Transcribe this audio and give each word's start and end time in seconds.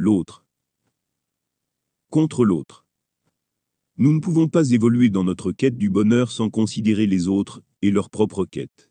l'autre. 0.00 0.46
Contre 2.08 2.46
l'autre. 2.46 2.86
Nous 3.98 4.14
ne 4.14 4.20
pouvons 4.20 4.48
pas 4.48 4.70
évoluer 4.70 5.10
dans 5.10 5.24
notre 5.24 5.52
quête 5.52 5.76
du 5.76 5.90
bonheur 5.90 6.32
sans 6.32 6.48
considérer 6.48 7.06
les 7.06 7.28
autres 7.28 7.60
et 7.82 7.90
leur 7.90 8.08
propre 8.08 8.46
quête. 8.46 8.90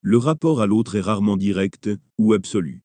Le 0.00 0.16
rapport 0.16 0.62
à 0.62 0.66
l'autre 0.66 0.94
est 0.94 1.02
rarement 1.02 1.36
direct 1.36 1.90
ou 2.16 2.32
absolu. 2.32 2.80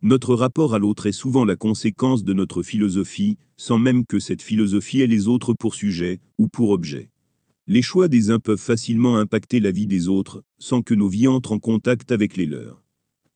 Notre 0.00 0.36
rapport 0.36 0.76
à 0.76 0.78
l'autre 0.78 1.06
est 1.06 1.12
souvent 1.12 1.44
la 1.44 1.56
conséquence 1.56 2.22
de 2.22 2.32
notre 2.34 2.62
philosophie, 2.62 3.36
sans 3.56 3.80
même 3.80 4.06
que 4.06 4.20
cette 4.20 4.42
philosophie 4.42 5.00
ait 5.00 5.08
les 5.08 5.26
autres 5.26 5.54
pour 5.54 5.74
sujet 5.74 6.20
ou 6.38 6.46
pour 6.46 6.70
objet. 6.70 7.10
Les 7.66 7.82
choix 7.82 8.06
des 8.06 8.30
uns 8.30 8.38
peuvent 8.38 8.60
facilement 8.60 9.16
impacter 9.16 9.58
la 9.58 9.72
vie 9.72 9.88
des 9.88 10.06
autres, 10.06 10.44
sans 10.60 10.82
que 10.82 10.94
nos 10.94 11.08
vies 11.08 11.26
entrent 11.26 11.50
en 11.50 11.58
contact 11.58 12.12
avec 12.12 12.36
les 12.36 12.46
leurs. 12.46 12.84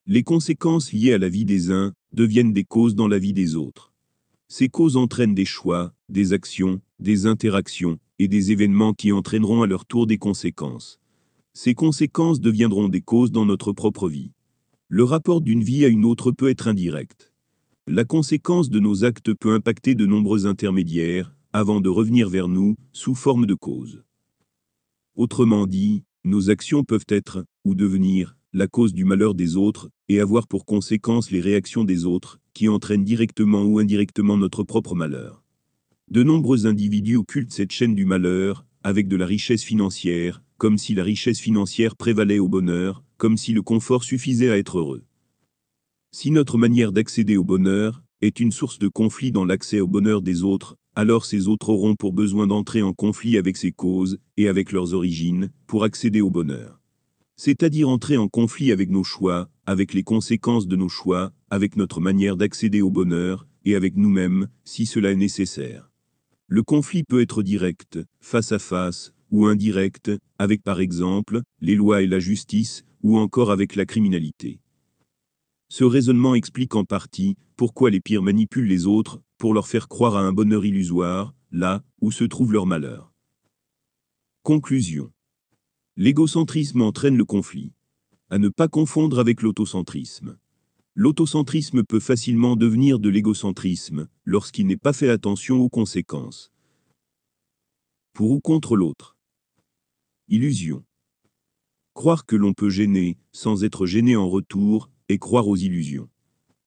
Les 0.06 0.22
conséquences 0.22 0.92
liées 0.92 1.14
à 1.14 1.18
la 1.18 1.28
vie 1.28 1.44
des 1.44 1.72
uns 1.72 1.94
deviennent 2.12 2.52
des 2.52 2.64
causes 2.64 2.94
dans 2.94 3.08
la 3.08 3.18
vie 3.18 3.32
des 3.32 3.56
autres. 3.56 3.92
Ces 4.48 4.68
causes 4.68 4.96
entraînent 4.96 5.34
des 5.34 5.44
choix, 5.44 5.94
des 6.08 6.32
actions, 6.32 6.80
des 6.98 7.26
interactions, 7.26 7.98
et 8.18 8.28
des 8.28 8.52
événements 8.52 8.92
qui 8.92 9.10
entraîneront 9.12 9.62
à 9.62 9.66
leur 9.66 9.86
tour 9.86 10.06
des 10.06 10.18
conséquences. 10.18 11.00
Ces 11.54 11.74
conséquences 11.74 12.40
deviendront 12.40 12.88
des 12.88 13.00
causes 13.00 13.32
dans 13.32 13.46
notre 13.46 13.72
propre 13.72 14.08
vie. 14.08 14.32
Le 14.88 15.04
rapport 15.04 15.40
d'une 15.40 15.62
vie 15.62 15.84
à 15.84 15.88
une 15.88 16.04
autre 16.04 16.32
peut 16.32 16.48
être 16.48 16.68
indirect. 16.68 17.32
La 17.86 18.04
conséquence 18.04 18.70
de 18.70 18.78
nos 18.78 19.04
actes 19.04 19.34
peut 19.34 19.52
impacter 19.52 19.94
de 19.94 20.06
nombreux 20.06 20.46
intermédiaires, 20.46 21.34
avant 21.52 21.80
de 21.80 21.88
revenir 21.88 22.28
vers 22.28 22.48
nous, 22.48 22.76
sous 22.92 23.14
forme 23.14 23.46
de 23.46 23.54
cause. 23.54 24.04
Autrement 25.16 25.66
dit, 25.66 26.04
nos 26.24 26.48
actions 26.48 26.84
peuvent 26.84 27.06
être, 27.08 27.44
ou 27.64 27.74
devenir, 27.74 28.36
la 28.52 28.66
cause 28.66 28.92
du 28.92 29.04
malheur 29.04 29.34
des 29.34 29.56
autres, 29.56 29.88
et 30.08 30.20
avoir 30.20 30.46
pour 30.46 30.66
conséquence 30.66 31.30
les 31.30 31.40
réactions 31.40 31.84
des 31.84 32.04
autres, 32.04 32.38
qui 32.52 32.68
entraînent 32.68 33.04
directement 33.04 33.62
ou 33.62 33.78
indirectement 33.78 34.36
notre 34.36 34.62
propre 34.62 34.94
malheur. 34.94 35.42
De 36.10 36.22
nombreux 36.22 36.66
individus 36.66 37.16
occultent 37.16 37.52
cette 37.52 37.72
chaîne 37.72 37.94
du 37.94 38.04
malheur, 38.04 38.66
avec 38.82 39.08
de 39.08 39.16
la 39.16 39.24
richesse 39.24 39.62
financière, 39.62 40.42
comme 40.58 40.76
si 40.76 40.94
la 40.94 41.02
richesse 41.02 41.40
financière 41.40 41.96
prévalait 41.96 42.38
au 42.38 42.48
bonheur, 42.48 43.02
comme 43.16 43.38
si 43.38 43.54
le 43.54 43.62
confort 43.62 44.04
suffisait 44.04 44.50
à 44.50 44.58
être 44.58 44.78
heureux. 44.78 45.04
Si 46.10 46.30
notre 46.30 46.58
manière 46.58 46.92
d'accéder 46.92 47.38
au 47.38 47.44
bonheur 47.44 48.02
est 48.20 48.38
une 48.38 48.52
source 48.52 48.78
de 48.78 48.88
conflit 48.88 49.32
dans 49.32 49.46
l'accès 49.46 49.80
au 49.80 49.86
bonheur 49.86 50.20
des 50.20 50.42
autres, 50.42 50.76
alors 50.94 51.24
ces 51.24 51.48
autres 51.48 51.70
auront 51.70 51.96
pour 51.96 52.12
besoin 52.12 52.46
d'entrer 52.46 52.82
en 52.82 52.92
conflit 52.92 53.38
avec 53.38 53.56
ces 53.56 53.72
causes 53.72 54.18
et 54.36 54.48
avec 54.48 54.72
leurs 54.72 54.92
origines 54.92 55.50
pour 55.66 55.84
accéder 55.84 56.20
au 56.20 56.30
bonheur. 56.30 56.81
C'est-à-dire 57.36 57.88
entrer 57.88 58.16
en 58.16 58.28
conflit 58.28 58.72
avec 58.72 58.90
nos 58.90 59.04
choix, 59.04 59.48
avec 59.66 59.94
les 59.94 60.02
conséquences 60.02 60.66
de 60.66 60.76
nos 60.76 60.88
choix, 60.88 61.32
avec 61.50 61.76
notre 61.76 62.00
manière 62.00 62.36
d'accéder 62.36 62.82
au 62.82 62.90
bonheur, 62.90 63.46
et 63.64 63.74
avec 63.74 63.96
nous-mêmes, 63.96 64.48
si 64.64 64.86
cela 64.86 65.12
est 65.12 65.16
nécessaire. 65.16 65.90
Le 66.46 66.62
conflit 66.62 67.04
peut 67.04 67.20
être 67.20 67.42
direct, 67.42 67.98
face 68.20 68.52
à 68.52 68.58
face, 68.58 69.14
ou 69.30 69.46
indirect, 69.46 70.10
avec 70.38 70.62
par 70.62 70.80
exemple, 70.80 71.40
les 71.60 71.74
lois 71.74 72.02
et 72.02 72.06
la 72.06 72.18
justice, 72.18 72.84
ou 73.02 73.18
encore 73.18 73.50
avec 73.50 73.74
la 73.76 73.86
criminalité. 73.86 74.60
Ce 75.68 75.84
raisonnement 75.84 76.34
explique 76.34 76.74
en 76.74 76.84
partie 76.84 77.36
pourquoi 77.56 77.90
les 77.90 78.00
pires 78.00 78.22
manipulent 78.22 78.68
les 78.68 78.86
autres 78.86 79.22
pour 79.38 79.54
leur 79.54 79.66
faire 79.66 79.88
croire 79.88 80.16
à 80.16 80.20
un 80.20 80.32
bonheur 80.32 80.64
illusoire, 80.66 81.34
là 81.50 81.82
où 82.00 82.12
se 82.12 82.24
trouve 82.24 82.52
leur 82.52 82.66
malheur. 82.66 83.12
Conclusion. 84.42 85.10
L'égocentrisme 85.98 86.80
entraîne 86.80 87.18
le 87.18 87.26
conflit. 87.26 87.70
À 88.30 88.38
ne 88.38 88.48
pas 88.48 88.66
confondre 88.66 89.18
avec 89.18 89.42
l'autocentrisme. 89.42 90.38
L'autocentrisme 90.94 91.84
peut 91.84 92.00
facilement 92.00 92.56
devenir 92.56 92.98
de 92.98 93.10
l'égocentrisme 93.10 94.08
lorsqu'il 94.24 94.66
n'est 94.66 94.78
pas 94.78 94.94
fait 94.94 95.10
attention 95.10 95.60
aux 95.60 95.68
conséquences. 95.68 96.50
Pour 98.14 98.30
ou 98.30 98.40
contre 98.40 98.74
l'autre. 98.74 99.18
Illusion. 100.28 100.82
Croire 101.92 102.24
que 102.24 102.36
l'on 102.36 102.54
peut 102.54 102.70
gêner, 102.70 103.18
sans 103.32 103.62
être 103.62 103.84
gêné 103.84 104.16
en 104.16 104.30
retour, 104.30 104.88
et 105.10 105.18
croire 105.18 105.46
aux 105.46 105.56
illusions. 105.56 106.08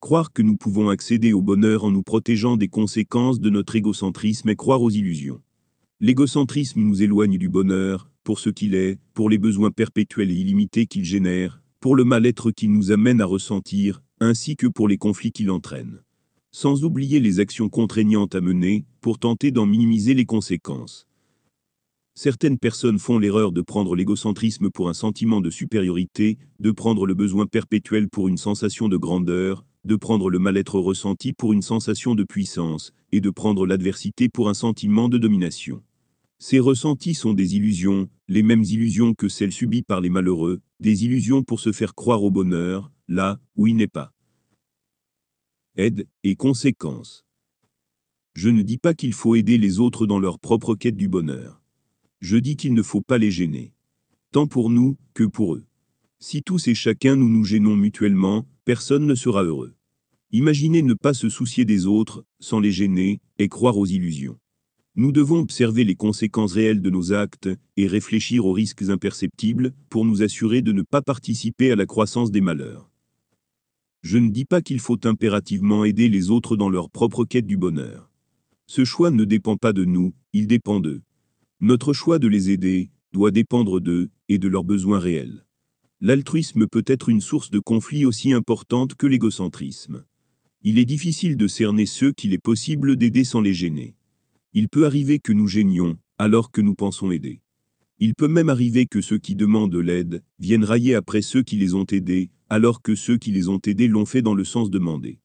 Croire 0.01 0.33
que 0.33 0.43
nous 0.43 0.55
pouvons 0.55 0.89
accéder 0.89 1.33
au 1.33 1.41
bonheur 1.41 1.83
en 1.83 1.89
nous 1.89 2.03
protégeant 2.03 2.57
des 2.57 2.67
conséquences 2.67 3.39
de 3.39 3.49
notre 3.49 3.75
égocentrisme 3.75 4.49
et 4.49 4.55
croire 4.55 4.83
aux 4.83 4.91
illusions. 4.91 5.41
L'égocentrisme 6.01 6.81
nous 6.81 7.01
éloigne 7.01 7.37
du 7.37 7.47
bonheur, 7.47 8.09
pour 8.25 8.39
ce 8.39 8.49
qu'il 8.49 8.75
est, 8.75 8.99
pour 9.13 9.29
les 9.29 9.37
besoins 9.37 9.71
perpétuels 9.71 10.29
et 10.29 10.35
illimités 10.35 10.87
qu'il 10.87 11.05
génère, 11.05 11.61
pour 11.79 11.95
le 11.95 12.03
mal-être 12.03 12.51
qu'il 12.51 12.73
nous 12.73 12.91
amène 12.91 13.21
à 13.21 13.25
ressentir, 13.25 14.03
ainsi 14.19 14.57
que 14.57 14.67
pour 14.67 14.89
les 14.89 14.97
conflits 14.97 15.31
qu'il 15.31 15.49
entraîne. 15.49 16.01
Sans 16.51 16.83
oublier 16.83 17.21
les 17.21 17.39
actions 17.39 17.69
contraignantes 17.69 18.35
à 18.35 18.41
mener, 18.41 18.83
pour 18.99 19.19
tenter 19.19 19.51
d'en 19.51 19.65
minimiser 19.65 20.13
les 20.13 20.25
conséquences. 20.25 21.07
Certaines 22.13 22.57
personnes 22.57 22.99
font 22.99 23.17
l'erreur 23.17 23.53
de 23.53 23.61
prendre 23.61 23.95
l'égocentrisme 23.95 24.69
pour 24.71 24.89
un 24.89 24.93
sentiment 24.93 25.39
de 25.39 25.49
supériorité, 25.49 26.37
de 26.59 26.71
prendre 26.71 27.05
le 27.05 27.13
besoin 27.13 27.45
perpétuel 27.45 28.09
pour 28.09 28.27
une 28.27 28.37
sensation 28.37 28.89
de 28.89 28.97
grandeur, 28.97 29.63
de 29.85 29.95
prendre 29.95 30.29
le 30.29 30.39
mal-être 30.39 30.79
ressenti 30.79 31.31
pour 31.31 31.53
une 31.53 31.61
sensation 31.61 32.15
de 32.15 32.23
puissance, 32.23 32.91
et 33.11 33.21
de 33.21 33.29
prendre 33.29 33.65
l'adversité 33.65 34.27
pour 34.27 34.49
un 34.49 34.53
sentiment 34.53 35.07
de 35.07 35.17
domination. 35.17 35.83
Ces 36.39 36.59
ressentis 36.59 37.13
sont 37.13 37.33
des 37.33 37.55
illusions, 37.55 38.09
les 38.27 38.43
mêmes 38.43 38.63
illusions 38.63 39.13
que 39.13 39.29
celles 39.29 39.53
subies 39.53 39.83
par 39.83 40.01
les 40.01 40.09
malheureux, 40.09 40.61
des 40.79 41.05
illusions 41.05 41.43
pour 41.43 41.59
se 41.59 41.71
faire 41.71 41.95
croire 41.95 42.23
au 42.23 42.31
bonheur, 42.31 42.91
là 43.07 43.39
où 43.55 43.67
il 43.67 43.75
n'est 43.75 43.87
pas. 43.87 44.11
Aide 45.77 46.07
et 46.23 46.35
conséquences. 46.35 47.23
Je 48.33 48.49
ne 48.49 48.63
dis 48.63 48.77
pas 48.77 48.93
qu'il 48.93 49.13
faut 49.13 49.35
aider 49.35 49.57
les 49.57 49.79
autres 49.79 50.05
dans 50.05 50.19
leur 50.19 50.39
propre 50.39 50.75
quête 50.75 50.97
du 50.97 51.07
bonheur 51.07 51.61
je 52.25 52.37
dis 52.37 52.55
qu'il 52.55 52.73
ne 52.73 52.81
faut 52.81 53.01
pas 53.01 53.19
les 53.19 53.29
gêner. 53.29 53.71
Tant 54.31 54.47
pour 54.47 54.71
nous 54.71 54.97
que 55.13 55.23
pour 55.23 55.53
eux. 55.53 55.65
Si 56.17 56.41
tous 56.41 56.67
et 56.67 56.73
chacun 56.73 57.15
nous 57.15 57.29
nous 57.29 57.43
gênons 57.43 57.75
mutuellement, 57.75 58.47
personne 58.65 59.05
ne 59.05 59.15
sera 59.15 59.43
heureux. 59.43 59.75
Imaginez 60.31 60.81
ne 60.81 60.95
pas 60.95 61.13
se 61.13 61.29
soucier 61.29 61.65
des 61.65 61.85
autres, 61.85 62.25
sans 62.39 62.59
les 62.59 62.71
gêner, 62.71 63.21
et 63.37 63.47
croire 63.47 63.77
aux 63.77 63.85
illusions. 63.85 64.39
Nous 64.95 65.11
devons 65.11 65.39
observer 65.39 65.83
les 65.83 65.95
conséquences 65.95 66.53
réelles 66.53 66.81
de 66.81 66.89
nos 66.89 67.13
actes, 67.13 67.49
et 67.77 67.85
réfléchir 67.85 68.45
aux 68.45 68.53
risques 68.53 68.89
imperceptibles, 68.89 69.73
pour 69.89 70.03
nous 70.03 70.23
assurer 70.23 70.63
de 70.63 70.71
ne 70.71 70.81
pas 70.81 71.03
participer 71.03 71.71
à 71.71 71.75
la 71.75 71.85
croissance 71.85 72.31
des 72.31 72.41
malheurs. 72.41 72.89
Je 74.01 74.17
ne 74.17 74.29
dis 74.29 74.45
pas 74.45 74.61
qu'il 74.61 74.79
faut 74.79 74.99
impérativement 75.05 75.85
aider 75.85 76.09
les 76.09 76.31
autres 76.31 76.55
dans 76.55 76.69
leur 76.69 76.89
propre 76.89 77.23
quête 77.23 77.47
du 77.47 77.57
bonheur. 77.57 78.11
Ce 78.67 78.83
choix 78.83 79.11
ne 79.11 79.25
dépend 79.25 79.57
pas 79.57 79.73
de 79.73 79.85
nous, 79.85 80.13
il 80.33 80.47
dépend 80.47 80.79
d'eux. 80.79 81.03
Notre 81.59 81.93
choix 81.93 82.17
de 82.17 82.27
les 82.27 82.49
aider 82.49 82.89
doit 83.13 83.31
dépendre 83.31 83.79
d'eux 83.79 84.09
et 84.27 84.39
de 84.39 84.47
leurs 84.47 84.63
besoins 84.63 84.99
réels. 84.99 85.45
L'altruisme 86.01 86.67
peut 86.67 86.83
être 86.87 87.07
une 87.09 87.21
source 87.21 87.49
de 87.49 87.59
conflit 87.59 88.05
aussi 88.05 88.33
importante 88.33 88.95
que 88.95 89.07
l'égocentrisme. 89.07 90.03
Il 90.61 90.77
est 90.77 90.85
difficile 90.85 91.37
de 91.37 91.47
cerner 91.47 91.85
ceux 91.85 92.11
qu'il 92.11 92.33
est 92.33 92.37
possible 92.37 92.97
d'aider 92.97 93.23
sans 93.23 93.39
les 93.39 93.53
gêner. 93.53 93.95
Il 94.53 94.67
peut 94.67 94.85
arriver 94.85 95.19
que 95.19 95.31
nous 95.31 95.47
gênions, 95.47 95.97
alors 96.17 96.51
que 96.51 96.61
nous 96.61 96.75
pensons 96.75 97.11
aider. 97.11 97.41
Il 97.99 98.13
peut 98.13 98.27
même 98.27 98.49
arriver 98.49 98.87
que 98.87 98.99
ceux 98.99 99.19
qui 99.19 99.35
demandent 99.35 99.75
l'aide 99.75 100.21
viennent 100.37 100.65
railler 100.65 100.95
après 100.95 101.21
ceux 101.21 101.43
qui 101.43 101.55
les 101.55 101.75
ont 101.75 101.85
aidés, 101.85 102.29
alors 102.49 102.81
que 102.81 102.93
ceux 102.93 103.17
qui 103.17 103.31
les 103.31 103.47
ont 103.47 103.61
aidés 103.65 103.87
l'ont 103.87 104.05
fait 104.05 104.21
dans 104.21 104.35
le 104.35 104.43
sens 104.43 104.69
demandé. 104.69 105.19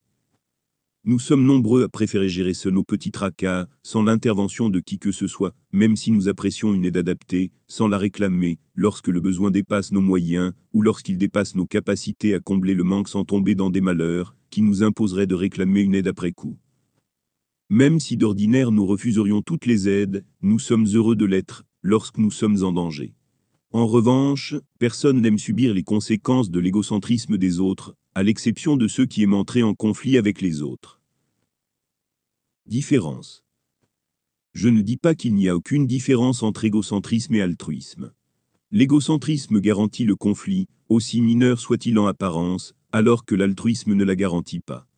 Nous 1.03 1.19
sommes 1.19 1.47
nombreux 1.47 1.83
à 1.83 1.89
préférer 1.89 2.29
gérer 2.29 2.53
seuls 2.53 2.75
nos 2.75 2.85
petits 2.85 3.11
tracas, 3.11 3.69
sans 3.83 4.03
l'intervention 4.03 4.69
de 4.69 4.81
qui 4.81 4.99
que 4.99 5.13
ce 5.13 5.27
soit, 5.27 5.55
même 5.73 5.97
si 5.97 6.11
nous 6.11 6.29
apprécions 6.29 6.75
une 6.75 6.85
aide 6.85 6.99
adaptée, 6.99 7.53
sans 7.69 7.89
la 7.89 7.97
réclamer, 7.97 8.59
lorsque 8.75 9.09
le 9.09 9.23
besoin 9.23 9.51
dépasse 9.51 9.93
nos 9.93 10.03
moyens, 10.03 10.53
ou 10.75 10.83
lorsqu'il 10.83 11.17
dépasse 11.17 11.55
nos 11.55 11.65
capacités 11.65 12.35
à 12.35 12.41
combler 12.41 12.75
le 12.75 12.85
manque 12.85 13.09
sans 13.09 13.25
tomber 13.25 13.55
dans 13.55 13.71
des 13.71 13.81
malheurs, 13.81 14.37
qui 14.51 14.61
nous 14.61 14.83
imposeraient 14.83 15.27
de 15.27 15.35
réclamer 15.35 15.81
une 15.81 15.95
aide 15.95 16.09
après 16.09 16.33
coup. 16.33 16.59
Même 17.71 17.99
si 17.99 18.19
d'ordinaire 18.19 18.71
nous 18.71 18.85
refuserions 18.85 19.41
toutes 19.41 19.65
les 19.65 19.89
aides, 19.89 20.27
nous 20.43 20.59
sommes 20.59 20.85
heureux 20.85 21.17
de 21.17 21.25
l'être, 21.25 21.65
lorsque 21.81 22.19
nous 22.19 22.31
sommes 22.31 22.63
en 22.63 22.73
danger. 22.73 23.15
En 23.73 23.87
revanche, 23.87 24.57
personne 24.81 25.21
n'aime 25.21 25.39
subir 25.39 25.75
les 25.75 25.85
conséquences 25.85 26.51
de 26.51 26.59
l'égocentrisme 26.59 27.39
des 27.39 27.61
autres, 27.61 27.95
à 28.17 28.25
l'exception 28.25 28.77
de 28.77 28.89
ceux 28.89 29.07
qui 29.07 29.23
aiment 29.23 29.35
entrer 29.35 29.63
en 29.63 29.75
conflit 29.75 30.19
avec 30.19 30.41
les 30.41 30.61
autres. 30.61 31.01
Différence. 32.67 33.45
Je 34.55 34.69
ne 34.69 34.81
dis 34.81 34.97
pas 34.97 35.15
qu'il 35.15 35.37
n'y 35.37 35.49
a 35.49 35.55
aucune 35.55 35.87
différence 35.87 36.43
entre 36.43 36.65
égocentrisme 36.65 37.37
et 37.37 37.43
altruisme. 37.43 38.13
L'égocentrisme 38.73 39.61
garantit 39.61 40.05
le 40.05 40.17
conflit, 40.17 40.67
aussi 40.89 41.21
mineur 41.21 41.61
soit-il 41.61 41.97
en 42.01 42.07
apparence, 42.07 42.75
alors 42.91 43.25
que 43.25 43.37
l'altruisme 43.37 43.95
ne 43.95 44.03
la 44.03 44.17
garantit 44.17 44.59
pas. 44.59 44.89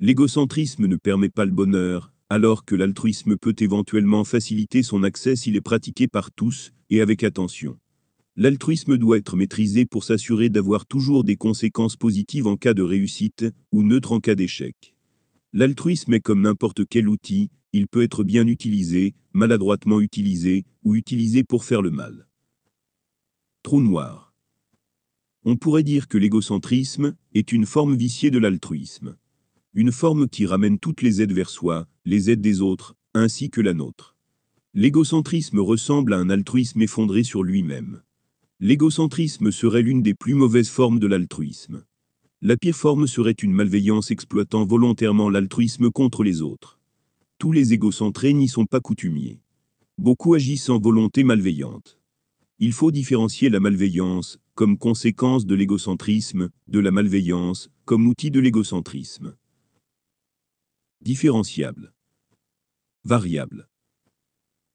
L'égocentrisme 0.00 0.86
ne 0.86 0.96
permet 0.96 1.28
pas 1.28 1.44
le 1.44 1.52
bonheur, 1.52 2.12
alors 2.28 2.64
que 2.64 2.74
l'altruisme 2.74 3.36
peut 3.36 3.54
éventuellement 3.60 4.24
faciliter 4.24 4.82
son 4.82 5.04
accès 5.04 5.36
s'il 5.36 5.54
est 5.54 5.60
pratiqué 5.60 6.08
par 6.08 6.32
tous, 6.32 6.72
et 6.90 7.00
avec 7.00 7.22
attention. 7.22 7.78
L'altruisme 8.38 8.98
doit 8.98 9.16
être 9.16 9.34
maîtrisé 9.34 9.86
pour 9.86 10.04
s'assurer 10.04 10.50
d'avoir 10.50 10.84
toujours 10.84 11.24
des 11.24 11.36
conséquences 11.36 11.96
positives 11.96 12.46
en 12.46 12.56
cas 12.56 12.74
de 12.74 12.82
réussite, 12.82 13.46
ou 13.72 13.82
neutre 13.82 14.12
en 14.12 14.20
cas 14.20 14.34
d'échec. 14.34 14.94
L'altruisme 15.54 16.12
est 16.12 16.20
comme 16.20 16.42
n'importe 16.42 16.86
quel 16.86 17.08
outil, 17.08 17.48
il 17.72 17.88
peut 17.88 18.02
être 18.02 18.24
bien 18.24 18.46
utilisé, 18.46 19.14
maladroitement 19.32 20.00
utilisé, 20.00 20.66
ou 20.84 20.94
utilisé 20.94 21.44
pour 21.44 21.64
faire 21.64 21.80
le 21.80 21.90
mal. 21.90 22.28
Trou 23.62 23.80
noir. 23.80 24.34
On 25.44 25.56
pourrait 25.56 25.82
dire 25.82 26.06
que 26.06 26.18
l'égocentrisme 26.18 27.14
est 27.32 27.52
une 27.52 27.64
forme 27.64 27.96
viciée 27.96 28.30
de 28.30 28.38
l'altruisme. 28.38 29.16
Une 29.72 29.92
forme 29.92 30.28
qui 30.28 30.44
ramène 30.44 30.78
toutes 30.78 31.00
les 31.00 31.22
aides 31.22 31.32
vers 31.32 31.50
soi, 31.50 31.86
les 32.04 32.30
aides 32.30 32.42
des 32.42 32.60
autres, 32.60 32.96
ainsi 33.14 33.48
que 33.48 33.62
la 33.62 33.72
nôtre. 33.72 34.14
L'égocentrisme 34.74 35.58
ressemble 35.58 36.12
à 36.12 36.18
un 36.18 36.28
altruisme 36.28 36.82
effondré 36.82 37.22
sur 37.22 37.42
lui-même. 37.42 38.02
L'égocentrisme 38.58 39.52
serait 39.52 39.82
l'une 39.82 40.00
des 40.00 40.14
plus 40.14 40.32
mauvaises 40.32 40.70
formes 40.70 40.98
de 40.98 41.06
l'altruisme. 41.06 41.84
La 42.40 42.56
pire 42.56 42.74
forme 42.74 43.06
serait 43.06 43.32
une 43.32 43.52
malveillance 43.52 44.10
exploitant 44.10 44.64
volontairement 44.64 45.28
l'altruisme 45.28 45.90
contre 45.90 46.24
les 46.24 46.40
autres. 46.40 46.80
Tous 47.38 47.52
les 47.52 47.74
égocentrés 47.74 48.32
n'y 48.32 48.48
sont 48.48 48.64
pas 48.64 48.80
coutumiers. 48.80 49.40
Beaucoup 49.98 50.32
agissent 50.32 50.70
en 50.70 50.78
volonté 50.78 51.22
malveillante. 51.22 51.98
Il 52.58 52.72
faut 52.72 52.90
différencier 52.90 53.50
la 53.50 53.60
malveillance, 53.60 54.38
comme 54.54 54.78
conséquence 54.78 55.44
de 55.44 55.54
l'égocentrisme, 55.54 56.48
de 56.66 56.78
la 56.78 56.90
malveillance, 56.90 57.68
comme 57.84 58.06
outil 58.06 58.30
de 58.30 58.40
l'égocentrisme. 58.40 59.36
Différenciable. 61.02 61.92
Variable. 63.04 63.68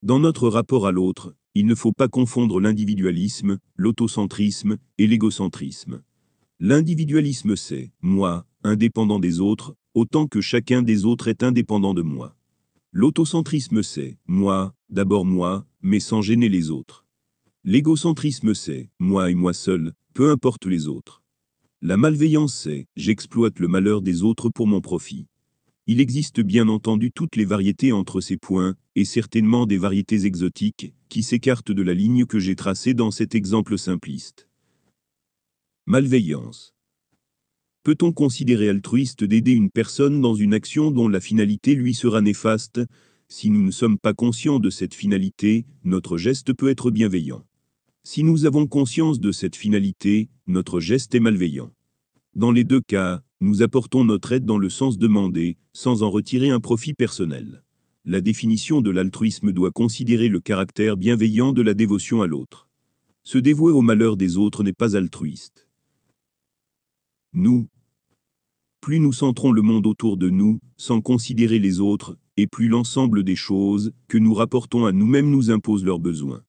Dans 0.03 0.19
notre 0.19 0.49
rapport 0.49 0.85
à 0.85 0.91
l'autre, 0.91 1.35
il 1.53 1.65
ne 1.65 1.75
faut 1.75 1.91
pas 1.91 2.07
confondre 2.07 2.59
l'individualisme, 2.59 3.59
l'autocentrisme 3.75 4.77
et 4.97 5.07
l'égocentrisme. 5.07 6.01
L'individualisme 6.59 7.55
c'est 7.55 7.91
moi, 8.01 8.45
indépendant 8.63 9.19
des 9.19 9.39
autres, 9.39 9.75
autant 9.93 10.27
que 10.27 10.41
chacun 10.41 10.81
des 10.81 11.05
autres 11.05 11.27
est 11.27 11.43
indépendant 11.43 11.93
de 11.93 12.01
moi. 12.01 12.37
L'autocentrisme 12.93 13.83
c'est 13.83 14.17
moi, 14.27 14.73
d'abord 14.89 15.25
moi, 15.25 15.65
mais 15.81 15.99
sans 15.99 16.21
gêner 16.21 16.49
les 16.49 16.69
autres. 16.69 17.05
L'égocentrisme 17.63 18.53
c'est 18.53 18.89
moi 18.99 19.29
et 19.29 19.35
moi 19.35 19.53
seul, 19.53 19.93
peu 20.13 20.31
importe 20.31 20.65
les 20.65 20.87
autres. 20.87 21.21
La 21.81 21.97
malveillance 21.97 22.53
c'est 22.53 22.87
j'exploite 22.95 23.59
le 23.59 23.67
malheur 23.67 24.01
des 24.01 24.23
autres 24.23 24.49
pour 24.49 24.67
mon 24.67 24.81
profit. 24.81 25.27
Il 25.93 25.99
existe 25.99 26.39
bien 26.39 26.69
entendu 26.69 27.11
toutes 27.11 27.35
les 27.35 27.43
variétés 27.43 27.91
entre 27.91 28.21
ces 28.21 28.37
points, 28.37 28.75
et 28.95 29.03
certainement 29.03 29.65
des 29.65 29.77
variétés 29.77 30.25
exotiques, 30.25 30.93
qui 31.09 31.21
s'écartent 31.21 31.73
de 31.73 31.81
la 31.81 31.93
ligne 31.93 32.25
que 32.25 32.39
j'ai 32.39 32.55
tracée 32.55 32.93
dans 32.93 33.11
cet 33.11 33.35
exemple 33.35 33.77
simpliste. 33.77 34.47
Malveillance. 35.87 36.73
Peut-on 37.83 38.13
considérer 38.13 38.69
altruiste 38.69 39.25
d'aider 39.25 39.51
une 39.51 39.69
personne 39.69 40.21
dans 40.21 40.33
une 40.33 40.53
action 40.53 40.91
dont 40.91 41.09
la 41.09 41.19
finalité 41.19 41.75
lui 41.75 41.93
sera 41.93 42.21
néfaste? 42.21 42.79
Si 43.27 43.49
nous 43.49 43.61
ne 43.61 43.71
sommes 43.71 43.97
pas 43.97 44.13
conscients 44.13 44.59
de 44.59 44.69
cette 44.69 44.93
finalité, 44.93 45.65
notre 45.83 46.17
geste 46.17 46.53
peut 46.53 46.69
être 46.69 46.89
bienveillant. 46.89 47.45
Si 48.05 48.23
nous 48.23 48.45
avons 48.45 48.65
conscience 48.65 49.19
de 49.19 49.33
cette 49.33 49.57
finalité, 49.57 50.29
notre 50.47 50.79
geste 50.79 51.15
est 51.15 51.19
malveillant. 51.19 51.73
Dans 52.33 52.53
les 52.53 52.63
deux 52.63 52.79
cas, 52.79 53.25
nous 53.41 53.63
apportons 53.63 54.05
notre 54.05 54.31
aide 54.33 54.45
dans 54.45 54.59
le 54.59 54.69
sens 54.69 54.99
demandé, 54.99 55.57
sans 55.73 56.03
en 56.03 56.11
retirer 56.11 56.51
un 56.51 56.59
profit 56.59 56.93
personnel. 56.93 57.63
La 58.05 58.21
définition 58.21 58.81
de 58.81 58.91
l'altruisme 58.91 59.51
doit 59.51 59.71
considérer 59.71 60.27
le 60.27 60.39
caractère 60.39 60.95
bienveillant 60.95 61.51
de 61.51 61.63
la 61.63 61.73
dévotion 61.73 62.21
à 62.21 62.27
l'autre. 62.27 62.69
Se 63.23 63.39
dévouer 63.39 63.71
au 63.71 63.81
malheur 63.81 64.15
des 64.15 64.37
autres 64.37 64.63
n'est 64.63 64.73
pas 64.73 64.95
altruiste. 64.95 65.67
Nous. 67.33 67.67
Plus 68.79 68.99
nous 68.99 69.13
centrons 69.13 69.51
le 69.51 69.63
monde 69.63 69.87
autour 69.87 70.17
de 70.17 70.29
nous, 70.29 70.59
sans 70.77 71.01
considérer 71.01 71.57
les 71.57 71.79
autres, 71.79 72.17
et 72.37 72.45
plus 72.45 72.67
l'ensemble 72.67 73.23
des 73.23 73.35
choses 73.35 73.91
que 74.07 74.19
nous 74.19 74.35
rapportons 74.35 74.85
à 74.85 74.91
nous-mêmes 74.91 75.29
nous 75.29 75.49
impose 75.49 75.83
leurs 75.83 75.99
besoins. 75.99 76.43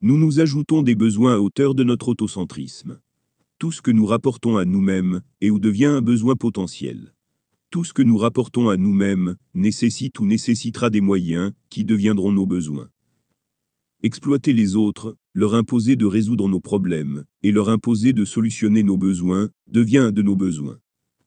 Nous 0.00 0.16
nous 0.16 0.40
ajoutons 0.40 0.82
des 0.82 0.94
besoins 0.94 1.34
à 1.34 1.38
hauteur 1.38 1.74
de 1.74 1.84
notre 1.84 2.08
autocentrisme. 2.08 2.98
Tout 3.60 3.72
ce 3.72 3.82
que 3.82 3.90
nous 3.90 4.06
rapportons 4.06 4.56
à 4.56 4.64
nous-mêmes 4.64 5.20
est 5.42 5.50
ou 5.50 5.58
devient 5.58 5.84
un 5.84 6.00
besoin 6.00 6.34
potentiel. 6.34 7.12
Tout 7.70 7.84
ce 7.84 7.92
que 7.92 8.00
nous 8.00 8.16
rapportons 8.16 8.70
à 8.70 8.78
nous-mêmes 8.78 9.36
nécessite 9.52 10.18
ou 10.18 10.24
nécessitera 10.24 10.88
des 10.88 11.02
moyens 11.02 11.52
qui 11.68 11.84
deviendront 11.84 12.32
nos 12.32 12.46
besoins. 12.46 12.88
Exploiter 14.02 14.54
les 14.54 14.76
autres, 14.76 15.14
leur 15.34 15.54
imposer 15.54 15.96
de 15.96 16.06
résoudre 16.06 16.48
nos 16.48 16.58
problèmes, 16.58 17.24
et 17.42 17.52
leur 17.52 17.68
imposer 17.68 18.14
de 18.14 18.24
solutionner 18.24 18.82
nos 18.82 18.96
besoins, 18.96 19.50
devient 19.66 19.98
un 19.98 20.10
de 20.10 20.22
nos 20.22 20.36
besoins. 20.36 20.78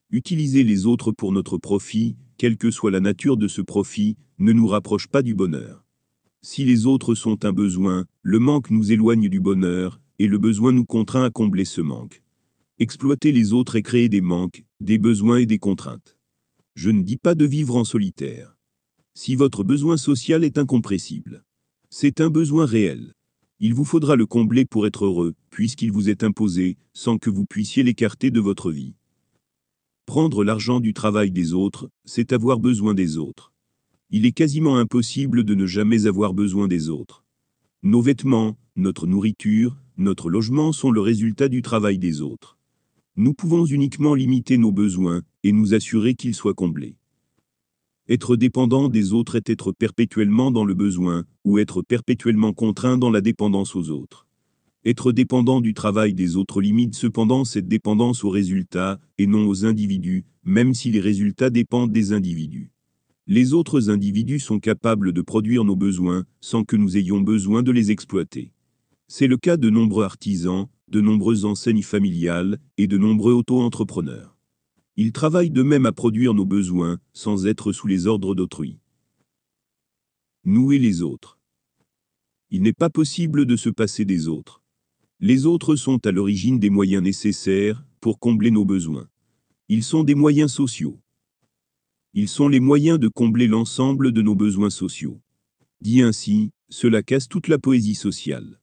Utiliser 0.09 0.63
les 0.63 0.87
autres 0.87 1.11
pour 1.11 1.33
notre 1.33 1.59
profit, 1.59 2.15
quelle 2.39 2.57
que 2.57 2.71
soit 2.71 2.89
la 2.89 2.99
nature 2.99 3.37
de 3.37 3.47
ce 3.47 3.61
profit, 3.61 4.17
ne 4.39 4.53
nous 4.53 4.65
rapproche 4.65 5.05
pas 5.05 5.21
du 5.21 5.35
bonheur. 5.35 5.85
Si 6.41 6.65
les 6.65 6.87
autres 6.87 7.13
sont 7.13 7.45
un 7.45 7.53
besoin, 7.53 8.05
le 8.23 8.39
manque 8.39 8.71
nous 8.71 8.91
éloigne 8.91 9.29
du 9.29 9.39
bonheur, 9.39 10.01
et 10.17 10.27
le 10.27 10.39
besoin 10.39 10.71
nous 10.71 10.85
contraint 10.85 11.25
à 11.25 11.29
combler 11.29 11.65
ce 11.65 11.81
manque. 11.81 12.22
Exploiter 12.79 13.31
les 13.31 13.53
autres 13.53 13.75
et 13.75 13.81
créer 13.81 14.09
des 14.09 14.21
manques, 14.21 14.65
des 14.79 14.97
besoins 14.97 15.37
et 15.37 15.45
des 15.45 15.59
contraintes. 15.59 16.17
Je 16.75 16.89
ne 16.89 17.01
dis 17.01 17.17
pas 17.17 17.35
de 17.35 17.45
vivre 17.45 17.75
en 17.75 17.83
solitaire. 17.83 18.57
Si 19.13 19.35
votre 19.35 19.63
besoin 19.63 19.97
social 19.97 20.43
est 20.43 20.57
incompressible, 20.57 21.43
c'est 21.89 22.21
un 22.21 22.29
besoin 22.29 22.65
réel. 22.65 23.13
Il 23.59 23.73
vous 23.73 23.85
faudra 23.85 24.15
le 24.15 24.25
combler 24.25 24.65
pour 24.65 24.87
être 24.87 25.05
heureux, 25.05 25.33
puisqu'il 25.49 25.91
vous 25.91 26.09
est 26.09 26.23
imposé, 26.23 26.77
sans 26.93 27.17
que 27.17 27.29
vous 27.29 27.45
puissiez 27.45 27.83
l'écarter 27.83 28.31
de 28.31 28.39
votre 28.39 28.71
vie. 28.71 28.95
Prendre 30.05 30.43
l'argent 30.43 30.79
du 30.79 30.93
travail 30.93 31.31
des 31.31 31.53
autres, 31.53 31.89
c'est 32.05 32.33
avoir 32.33 32.59
besoin 32.59 32.93
des 32.93 33.17
autres 33.17 33.53
il 34.15 34.27
est 34.27 34.31
quasiment 34.31 34.77
impossible 34.77 35.43
de 35.43 35.55
ne 35.55 35.65
jamais 35.65 36.05
avoir 36.05 36.35
besoin 36.35 36.67
des 36.67 36.89
autres. 36.89 37.25
Nos 37.81 37.99
vêtements, 37.99 38.59
notre 38.75 39.07
nourriture, 39.07 39.75
notre 39.97 40.29
logement 40.29 40.71
sont 40.71 40.91
le 40.91 41.01
résultat 41.01 41.49
du 41.49 41.63
travail 41.63 41.97
des 41.97 42.21
autres. 42.21 42.55
Nous 43.15 43.35
pouvons 43.35 43.65
uniquement 43.65 44.15
limiter 44.15 44.57
nos 44.57 44.71
besoins 44.71 45.21
et 45.43 45.51
nous 45.51 45.75
assurer 45.75 46.15
qu'ils 46.15 46.33
soient 46.33 46.55
comblés. 46.55 46.95
Être 48.09 48.35
dépendant 48.35 48.89
des 48.89 49.13
autres 49.13 49.35
est 49.35 49.51
être 49.51 49.71
perpétuellement 49.71 50.49
dans 50.49 50.65
le 50.65 50.73
besoin, 50.73 51.23
ou 51.45 51.59
être 51.59 51.83
perpétuellement 51.83 52.53
contraint 52.53 52.97
dans 52.97 53.11
la 53.11 53.21
dépendance 53.21 53.75
aux 53.75 53.91
autres. 53.91 54.25
Être 54.83 55.11
dépendant 55.11 55.61
du 55.61 55.75
travail 55.75 56.15
des 56.15 56.37
autres 56.37 56.59
limite 56.59 56.95
cependant 56.95 57.45
cette 57.45 57.67
dépendance 57.67 58.23
aux 58.23 58.31
résultats, 58.31 58.99
et 59.19 59.27
non 59.27 59.47
aux 59.47 59.63
individus, 59.63 60.25
même 60.43 60.73
si 60.73 60.89
les 60.89 60.99
résultats 60.99 61.51
dépendent 61.51 61.91
des 61.91 62.13
individus. 62.13 62.71
Les 63.27 63.53
autres 63.53 63.91
individus 63.91 64.39
sont 64.39 64.59
capables 64.59 65.13
de 65.13 65.21
produire 65.21 65.65
nos 65.65 65.75
besoins 65.75 66.25
sans 66.41 66.63
que 66.63 66.75
nous 66.75 66.97
ayons 66.97 67.21
besoin 67.21 67.61
de 67.61 67.71
les 67.71 67.91
exploiter. 67.91 68.52
C'est 69.15 69.27
le 69.27 69.37
cas 69.37 69.57
de 69.57 69.69
nombreux 69.69 70.05
artisans, 70.05 70.65
de 70.87 70.99
nombreuses 70.99 71.45
enseignes 71.45 71.83
familiales 71.83 72.57
et 72.79 72.87
de 72.87 72.97
nombreux 72.97 73.33
auto-entrepreneurs. 73.33 74.35
Ils 74.95 75.11
travaillent 75.11 75.51
de 75.51 75.61
même 75.61 75.85
à 75.85 75.91
produire 75.91 76.33
nos 76.33 76.47
besoins 76.47 76.97
sans 77.13 77.45
être 77.45 77.73
sous 77.73 77.85
les 77.85 78.07
ordres 78.07 78.33
d'autrui. 78.33 78.79
Nous 80.45 80.71
et 80.71 80.79
les 80.79 81.03
autres. 81.03 81.37
Il 82.49 82.63
n'est 82.63 82.73
pas 82.73 82.89
possible 82.89 83.45
de 83.45 83.55
se 83.55 83.69
passer 83.69 84.03
des 84.03 84.27
autres. 84.27 84.63
Les 85.19 85.45
autres 85.45 85.75
sont 85.75 86.03
à 86.07 86.11
l'origine 86.11 86.57
des 86.57 86.71
moyens 86.71 87.03
nécessaires 87.03 87.85
pour 87.99 88.17
combler 88.17 88.49
nos 88.49 88.65
besoins. 88.65 89.07
Ils 89.69 89.83
sont 89.83 90.03
des 90.03 90.15
moyens 90.15 90.51
sociaux. 90.51 90.99
Ils 92.15 92.27
sont 92.27 92.47
les 92.47 92.59
moyens 92.59 92.97
de 92.97 93.09
combler 93.09 93.45
l'ensemble 93.45 94.11
de 94.11 94.23
nos 94.23 94.33
besoins 94.33 94.71
sociaux. 94.71 95.21
Dit 95.81 96.01
ainsi, 96.01 96.49
cela 96.69 97.03
casse 97.03 97.27
toute 97.27 97.47
la 97.47 97.59
poésie 97.59 97.93
sociale. 97.93 98.59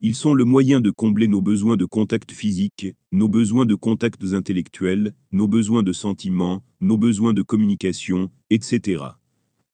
Ils 0.00 0.14
sont 0.14 0.32
le 0.32 0.44
moyen 0.44 0.80
de 0.80 0.90
combler 0.90 1.26
nos 1.26 1.42
besoins 1.42 1.76
de 1.76 1.84
contact 1.84 2.30
physique, 2.30 2.86
nos 3.10 3.28
besoins 3.28 3.66
de 3.66 3.74
contacts 3.74 4.32
intellectuels, 4.32 5.12
nos 5.32 5.48
besoins 5.48 5.82
de 5.82 5.92
sentiments, 5.92 6.62
nos 6.80 6.96
besoins 6.96 7.32
de 7.32 7.42
communication, 7.42 8.30
etc. 8.48 9.04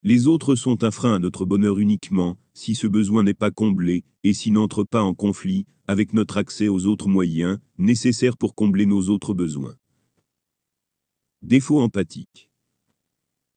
Les 0.02 0.26
autres 0.26 0.54
sont 0.54 0.82
un 0.82 0.90
frein 0.90 1.16
à 1.16 1.18
notre 1.18 1.44
bonheur 1.44 1.78
uniquement, 1.78 2.38
si 2.54 2.74
ce 2.74 2.86
besoin 2.86 3.22
n'est 3.22 3.34
pas 3.34 3.50
comblé, 3.50 4.04
et 4.22 4.32
s'il 4.32 4.54
n'entre 4.54 4.82
pas 4.82 5.02
en 5.02 5.12
conflit 5.12 5.66
avec 5.86 6.14
notre 6.14 6.38
accès 6.38 6.68
aux 6.68 6.86
autres 6.86 7.08
moyens, 7.08 7.58
nécessaires 7.76 8.38
pour 8.38 8.54
combler 8.54 8.86
nos 8.86 9.10
autres 9.10 9.34
besoins. 9.34 9.76
Défaut 11.42 11.80
empathique. 11.80 12.48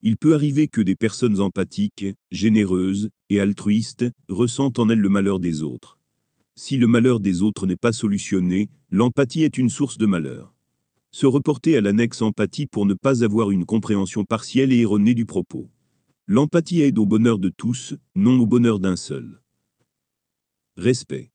Il 0.01 0.17
peut 0.17 0.33
arriver 0.33 0.67
que 0.67 0.81
des 0.81 0.97
personnes 0.97 1.39
empathiques, 1.39 2.07
généreuses 2.29 3.09
et 3.29 3.39
altruistes 3.39 4.05
ressentent 4.27 4.79
en 4.79 4.89
elles 4.89 4.99
le 4.99 5.07
malheur 5.07 5.39
des 5.39 5.63
autres. 5.63 5.96
Si 6.59 6.75
le 6.77 6.87
malheur 6.87 7.19
des 7.19 7.43
autres 7.43 7.67
n'est 7.67 7.75
pas 7.75 7.91
solutionné, 7.91 8.71
l'empathie 8.89 9.43
est 9.43 9.59
une 9.59 9.69
source 9.69 9.99
de 9.99 10.07
malheur. 10.07 10.55
Se 11.11 11.27
reporter 11.27 11.77
à 11.77 11.81
l'annexe 11.81 12.23
empathie 12.23 12.65
pour 12.65 12.87
ne 12.87 12.95
pas 12.95 13.23
avoir 13.23 13.51
une 13.51 13.63
compréhension 13.63 14.25
partielle 14.25 14.73
et 14.73 14.79
erronée 14.79 15.13
du 15.13 15.27
propos. 15.27 15.69
L'empathie 16.25 16.81
aide 16.81 16.97
au 16.97 17.05
bonheur 17.05 17.37
de 17.37 17.49
tous, 17.49 17.93
non 18.15 18.39
au 18.39 18.47
bonheur 18.47 18.79
d'un 18.79 18.95
seul. 18.95 19.39
Respect. 20.77 21.31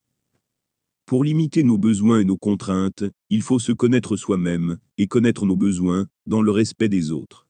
Pour 1.05 1.23
limiter 1.23 1.63
nos 1.63 1.77
besoins 1.77 2.19
et 2.19 2.25
nos 2.25 2.37
contraintes, 2.37 3.05
il 3.29 3.43
faut 3.43 3.59
se 3.59 3.71
connaître 3.71 4.17
soi-même, 4.17 4.77
et 4.97 5.07
connaître 5.07 5.45
nos 5.45 5.55
besoins, 5.55 6.07
dans 6.25 6.41
le 6.41 6.51
respect 6.51 6.89
des 6.89 7.11
autres. 7.11 7.47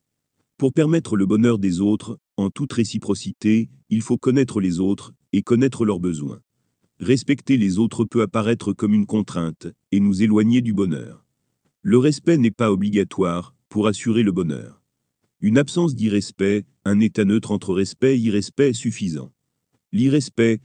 Pour 0.58 0.72
permettre 0.72 1.16
le 1.16 1.26
bonheur 1.26 1.58
des 1.58 1.80
autres, 1.80 2.20
en 2.36 2.50
toute 2.50 2.72
réciprocité, 2.72 3.68
il 3.88 4.00
faut 4.00 4.16
connaître 4.16 4.60
les 4.60 4.78
autres 4.78 5.12
et 5.32 5.42
connaître 5.42 5.84
leurs 5.84 5.98
besoins. 5.98 6.40
Respecter 7.00 7.56
les 7.56 7.78
autres 7.78 8.04
peut 8.04 8.22
apparaître 8.22 8.72
comme 8.72 8.94
une 8.94 9.06
contrainte 9.06 9.66
et 9.90 9.98
nous 9.98 10.22
éloigner 10.22 10.60
du 10.60 10.72
bonheur. 10.72 11.24
Le 11.82 11.98
respect 11.98 12.38
n'est 12.38 12.52
pas 12.52 12.70
obligatoire 12.70 13.54
pour 13.68 13.88
assurer 13.88 14.22
le 14.22 14.30
bonheur. 14.30 14.80
Une 15.40 15.58
absence 15.58 15.96
d'irrespect, 15.96 16.64
un 16.84 17.00
état 17.00 17.24
neutre 17.24 17.50
entre 17.50 17.74
respect 17.74 18.16
et 18.16 18.20
irrespect 18.20 18.70
est 18.70 18.74
suffisant. 18.74 19.32
L'irrespect, 19.92 20.60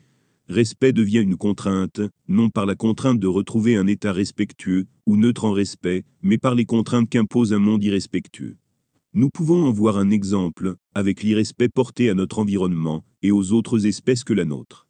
respect 0.47 0.93
devient 0.93 1.21
une 1.21 1.35
contrainte, 1.35 2.01
non 2.27 2.49
par 2.49 2.67
la 2.67 2.75
contrainte 2.75 3.19
de 3.19 3.27
retrouver 3.27 3.75
un 3.75 3.87
état 3.87 4.13
respectueux 4.13 4.85
ou 5.07 5.17
neutre 5.17 5.45
en 5.45 5.51
respect, 5.51 6.03
mais 6.21 6.37
par 6.37 6.53
les 6.53 6.65
contraintes 6.65 7.09
qu'impose 7.09 7.53
un 7.53 7.59
monde 7.59 7.83
irrespectueux. 7.83 8.57
Nous 9.13 9.31
pouvons 9.31 9.65
en 9.65 9.71
voir 9.71 9.97
un 9.97 10.11
exemple 10.11 10.75
avec 10.93 11.23
l'irrespect 11.23 11.69
porté 11.69 12.11
à 12.11 12.13
notre 12.13 12.37
environnement 12.37 13.03
et 13.23 13.31
aux 13.31 13.51
autres 13.51 13.87
espèces 13.87 14.23
que 14.23 14.33
la 14.33 14.45
nôtre. 14.45 14.88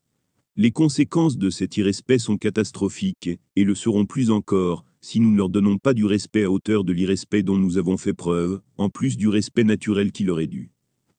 Les 0.62 0.72
conséquences 0.72 1.38
de 1.38 1.50
cet 1.50 1.78
irrespect 1.78 2.20
sont 2.20 2.36
catastrophiques 2.36 3.30
et 3.56 3.64
le 3.64 3.76
seront 3.76 4.06
plus 4.06 4.30
encore 4.30 4.84
si 5.00 5.22
nous 5.22 5.32
ne 5.32 5.38
leur 5.38 5.48
donnons 5.48 5.78
pas 5.78 5.94
du 5.94 6.04
respect 6.04 6.44
à 6.44 6.52
hauteur 6.52 6.84
de 6.84 6.92
l'irrespect 6.92 7.44
dont 7.44 7.56
nous 7.56 7.78
avons 7.78 7.96
fait 7.96 8.14
preuve, 8.14 8.60
en 8.76 8.90
plus 8.90 9.16
du 9.16 9.30
respect 9.30 9.64
naturel 9.64 10.12
qui 10.12 10.26
leur 10.26 10.42
est 10.42 10.48
dû. 10.48 10.74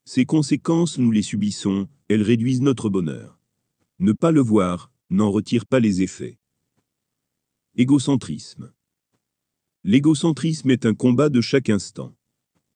Ces 0.05 0.27
conséquences, 0.27 0.99
nous 0.99 1.11
les 1.11 1.23
subissons, 1.23 1.89
elles 2.09 2.21
réduisent 2.21 2.61
notre 2.61 2.91
bonheur. 2.91 3.39
Ne 3.99 4.13
pas 4.13 4.31
le 4.31 4.43
voir 4.43 4.93
n'en 5.09 5.31
retire 5.31 5.65
pas 5.65 5.81
les 5.81 6.03
effets. 6.03 6.39
Égocentrisme. 7.77 8.75
L'égocentrisme 9.85 10.71
est 10.71 10.85
un 10.85 10.93
combat 10.93 11.31
de 11.31 11.41
chaque 11.41 11.71
instant. 11.71 12.15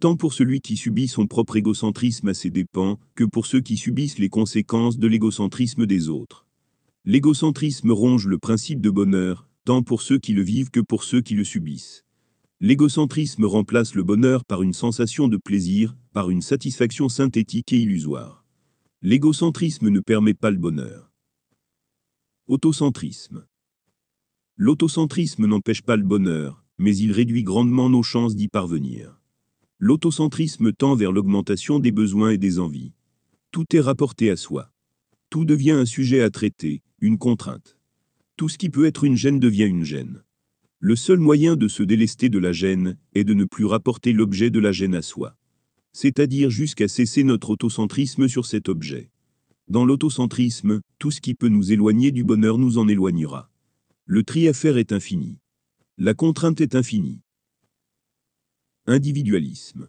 Tant 0.00 0.16
pour 0.16 0.32
celui 0.32 0.62
qui 0.62 0.78
subit 0.78 1.08
son 1.08 1.26
propre 1.26 1.56
égocentrisme 1.56 2.28
à 2.28 2.32
ses 2.32 2.48
dépens, 2.48 2.98
que 3.14 3.24
pour 3.24 3.44
ceux 3.44 3.60
qui 3.60 3.76
subissent 3.76 4.18
les 4.18 4.30
conséquences 4.30 4.96
de 4.96 5.06
l'égocentrisme 5.06 5.84
des 5.84 6.08
autres. 6.08 6.44
L'égocentrisme 7.06 7.90
ronge 7.90 8.26
le 8.26 8.38
principe 8.38 8.80
de 8.80 8.88
bonheur, 8.88 9.46
tant 9.66 9.82
pour 9.82 10.00
ceux 10.00 10.18
qui 10.18 10.32
le 10.32 10.40
vivent 10.40 10.70
que 10.70 10.80
pour 10.80 11.04
ceux 11.04 11.20
qui 11.20 11.34
le 11.34 11.44
subissent. 11.44 12.06
L'égocentrisme 12.60 13.44
remplace 13.44 13.94
le 13.94 14.02
bonheur 14.02 14.46
par 14.46 14.62
une 14.62 14.72
sensation 14.72 15.28
de 15.28 15.36
plaisir, 15.36 15.94
par 16.14 16.30
une 16.30 16.40
satisfaction 16.40 17.10
synthétique 17.10 17.74
et 17.74 17.78
illusoire. 17.78 18.46
L'égocentrisme 19.02 19.90
ne 19.90 20.00
permet 20.00 20.32
pas 20.32 20.50
le 20.50 20.56
bonheur. 20.56 21.12
Autocentrisme. 22.46 23.44
L'autocentrisme 24.56 25.44
n'empêche 25.44 25.82
pas 25.82 25.96
le 25.96 26.04
bonheur, 26.04 26.64
mais 26.78 26.96
il 26.96 27.12
réduit 27.12 27.42
grandement 27.42 27.90
nos 27.90 28.02
chances 28.02 28.34
d'y 28.34 28.48
parvenir. 28.48 29.20
L'autocentrisme 29.78 30.72
tend 30.72 30.94
vers 30.94 31.12
l'augmentation 31.12 31.80
des 31.80 31.92
besoins 31.92 32.30
et 32.30 32.38
des 32.38 32.58
envies. 32.58 32.94
Tout 33.50 33.76
est 33.76 33.80
rapporté 33.80 34.30
à 34.30 34.36
soi. 34.36 34.70
Tout 35.34 35.44
devient 35.44 35.72
un 35.72 35.84
sujet 35.84 36.20
à 36.20 36.30
traiter, 36.30 36.80
une 37.00 37.18
contrainte. 37.18 37.76
Tout 38.36 38.48
ce 38.48 38.56
qui 38.56 38.70
peut 38.70 38.84
être 38.84 39.02
une 39.02 39.16
gêne 39.16 39.40
devient 39.40 39.64
une 39.64 39.82
gêne. 39.82 40.22
Le 40.78 40.94
seul 40.94 41.18
moyen 41.18 41.56
de 41.56 41.66
se 41.66 41.82
délester 41.82 42.28
de 42.28 42.38
la 42.38 42.52
gêne 42.52 42.96
est 43.16 43.24
de 43.24 43.34
ne 43.34 43.44
plus 43.44 43.64
rapporter 43.64 44.12
l'objet 44.12 44.50
de 44.50 44.60
la 44.60 44.70
gêne 44.70 44.94
à 44.94 45.02
soi. 45.02 45.36
C'est-à-dire 45.92 46.50
jusqu'à 46.50 46.86
cesser 46.86 47.24
notre 47.24 47.50
autocentrisme 47.50 48.28
sur 48.28 48.46
cet 48.46 48.68
objet. 48.68 49.10
Dans 49.66 49.84
l'autocentrisme, 49.84 50.82
tout 51.00 51.10
ce 51.10 51.20
qui 51.20 51.34
peut 51.34 51.48
nous 51.48 51.72
éloigner 51.72 52.12
du 52.12 52.22
bonheur 52.22 52.56
nous 52.56 52.78
en 52.78 52.86
éloignera. 52.86 53.50
Le 54.06 54.22
tri 54.22 54.46
à 54.46 54.52
faire 54.52 54.76
est 54.76 54.92
infini. 54.92 55.40
La 55.98 56.14
contrainte 56.14 56.60
est 56.60 56.76
infinie. 56.76 57.22
Individualisme. 58.86 59.88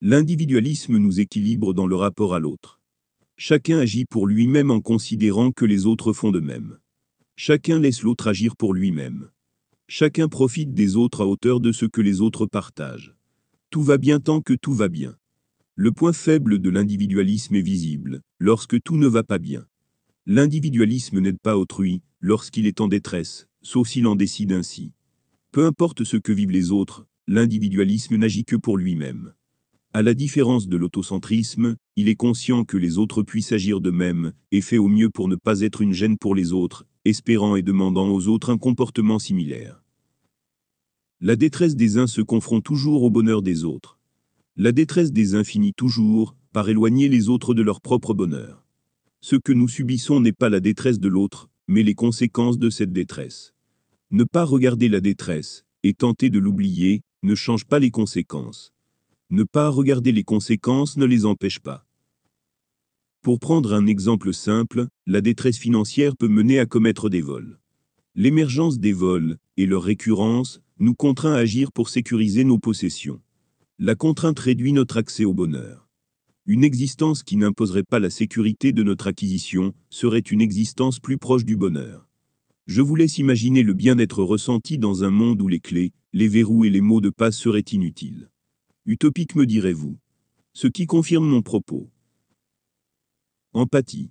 L'individualisme 0.00 0.96
nous 0.96 1.20
équilibre 1.20 1.74
dans 1.74 1.86
le 1.86 1.96
rapport 1.96 2.32
à 2.32 2.38
l'autre. 2.38 2.77
Chacun 3.40 3.78
agit 3.78 4.04
pour 4.04 4.26
lui-même 4.26 4.72
en 4.72 4.80
considérant 4.80 5.52
que 5.52 5.64
les 5.64 5.86
autres 5.86 6.12
font 6.12 6.32
de 6.32 6.40
même. 6.40 6.78
Chacun 7.36 7.78
laisse 7.78 8.02
l'autre 8.02 8.26
agir 8.26 8.56
pour 8.56 8.74
lui-même. 8.74 9.30
Chacun 9.86 10.26
profite 10.26 10.74
des 10.74 10.96
autres 10.96 11.20
à 11.20 11.26
hauteur 11.28 11.60
de 11.60 11.70
ce 11.70 11.86
que 11.86 12.00
les 12.00 12.20
autres 12.20 12.46
partagent. 12.46 13.14
Tout 13.70 13.84
va 13.84 13.96
bien 13.96 14.18
tant 14.18 14.40
que 14.40 14.54
tout 14.54 14.74
va 14.74 14.88
bien. 14.88 15.16
Le 15.76 15.92
point 15.92 16.12
faible 16.12 16.58
de 16.58 16.68
l'individualisme 16.68 17.54
est 17.54 17.62
visible, 17.62 18.22
lorsque 18.40 18.82
tout 18.82 18.96
ne 18.96 19.06
va 19.06 19.22
pas 19.22 19.38
bien. 19.38 19.64
L'individualisme 20.26 21.20
n'aide 21.20 21.38
pas 21.38 21.56
autrui, 21.56 22.02
lorsqu'il 22.20 22.66
est 22.66 22.80
en 22.80 22.88
détresse, 22.88 23.46
sauf 23.62 23.86
s'il 23.86 24.08
en 24.08 24.16
décide 24.16 24.50
ainsi. 24.50 24.90
Peu 25.52 25.64
importe 25.64 26.02
ce 26.02 26.16
que 26.16 26.32
vivent 26.32 26.50
les 26.50 26.72
autres, 26.72 27.06
l'individualisme 27.28 28.16
n'agit 28.16 28.44
que 28.44 28.56
pour 28.56 28.76
lui-même. 28.76 29.32
À 29.94 30.02
la 30.02 30.12
différence 30.12 30.68
de 30.68 30.76
l'autocentrisme, 30.76 31.76
il 31.96 32.08
est 32.08 32.14
conscient 32.14 32.64
que 32.64 32.76
les 32.76 32.98
autres 32.98 33.22
puissent 33.22 33.52
agir 33.52 33.80
de 33.80 33.90
même, 33.90 34.34
et 34.52 34.60
fait 34.60 34.76
au 34.76 34.86
mieux 34.86 35.08
pour 35.08 35.28
ne 35.28 35.34
pas 35.34 35.62
être 35.62 35.80
une 35.80 35.94
gêne 35.94 36.18
pour 36.18 36.34
les 36.34 36.52
autres, 36.52 36.84
espérant 37.06 37.56
et 37.56 37.62
demandant 37.62 38.10
aux 38.10 38.28
autres 38.28 38.50
un 38.50 38.58
comportement 38.58 39.18
similaire. 39.18 39.82
La 41.22 41.36
détresse 41.36 41.74
des 41.74 41.96
uns 41.96 42.06
se 42.06 42.20
confronte 42.20 42.64
toujours 42.64 43.02
au 43.02 43.08
bonheur 43.08 43.40
des 43.40 43.64
autres. 43.64 43.98
La 44.56 44.72
détresse 44.72 45.10
des 45.10 45.34
uns 45.34 45.42
finit 45.42 45.72
toujours 45.72 46.36
par 46.52 46.68
éloigner 46.68 47.08
les 47.08 47.30
autres 47.30 47.54
de 47.54 47.62
leur 47.62 47.80
propre 47.80 48.12
bonheur. 48.12 48.66
Ce 49.22 49.36
que 49.36 49.52
nous 49.52 49.68
subissons 49.68 50.20
n'est 50.20 50.32
pas 50.32 50.50
la 50.50 50.60
détresse 50.60 51.00
de 51.00 51.08
l'autre, 51.08 51.48
mais 51.66 51.82
les 51.82 51.94
conséquences 51.94 52.58
de 52.58 52.68
cette 52.68 52.92
détresse. 52.92 53.54
Ne 54.10 54.24
pas 54.24 54.44
regarder 54.44 54.90
la 54.90 55.00
détresse, 55.00 55.64
et 55.82 55.94
tenter 55.94 56.28
de 56.28 56.38
l'oublier, 56.38 57.00
ne 57.22 57.34
change 57.34 57.64
pas 57.64 57.78
les 57.78 57.90
conséquences. 57.90 58.72
Ne 59.30 59.44
pas 59.44 59.68
regarder 59.68 60.10
les 60.10 60.24
conséquences 60.24 60.96
ne 60.96 61.04
les 61.04 61.26
empêche 61.26 61.58
pas. 61.58 61.86
Pour 63.20 63.40
prendre 63.40 63.74
un 63.74 63.86
exemple 63.86 64.32
simple, 64.32 64.86
la 65.06 65.20
détresse 65.20 65.58
financière 65.58 66.16
peut 66.16 66.28
mener 66.28 66.58
à 66.58 66.64
commettre 66.64 67.10
des 67.10 67.20
vols. 67.20 67.58
L'émergence 68.14 68.78
des 68.78 68.94
vols, 68.94 69.36
et 69.58 69.66
leur 69.66 69.82
récurrence, 69.82 70.62
nous 70.78 70.94
contraint 70.94 71.34
à 71.34 71.40
agir 71.40 71.72
pour 71.72 71.90
sécuriser 71.90 72.44
nos 72.44 72.58
possessions. 72.58 73.20
La 73.78 73.94
contrainte 73.94 74.38
réduit 74.38 74.72
notre 74.72 74.96
accès 74.96 75.26
au 75.26 75.34
bonheur. 75.34 75.90
Une 76.46 76.64
existence 76.64 77.22
qui 77.22 77.36
n'imposerait 77.36 77.82
pas 77.82 77.98
la 77.98 78.08
sécurité 78.08 78.72
de 78.72 78.82
notre 78.82 79.08
acquisition 79.08 79.74
serait 79.90 80.20
une 80.20 80.40
existence 80.40 81.00
plus 81.00 81.18
proche 81.18 81.44
du 81.44 81.58
bonheur. 81.58 82.08
Je 82.66 82.80
vous 82.80 82.96
laisse 82.96 83.18
imaginer 83.18 83.62
le 83.62 83.74
bien-être 83.74 84.22
ressenti 84.22 84.78
dans 84.78 85.04
un 85.04 85.10
monde 85.10 85.42
où 85.42 85.48
les 85.48 85.60
clés, 85.60 85.92
les 86.14 86.28
verrous 86.28 86.64
et 86.64 86.70
les 86.70 86.80
mots 86.80 87.02
de 87.02 87.10
passe 87.10 87.36
seraient 87.36 87.60
inutiles. 87.60 88.30
Utopique 88.90 89.34
me 89.34 89.44
direz-vous. 89.44 89.98
Ce 90.54 90.66
qui 90.66 90.86
confirme 90.86 91.28
mon 91.28 91.42
propos. 91.42 91.90
Empathie. 93.52 94.08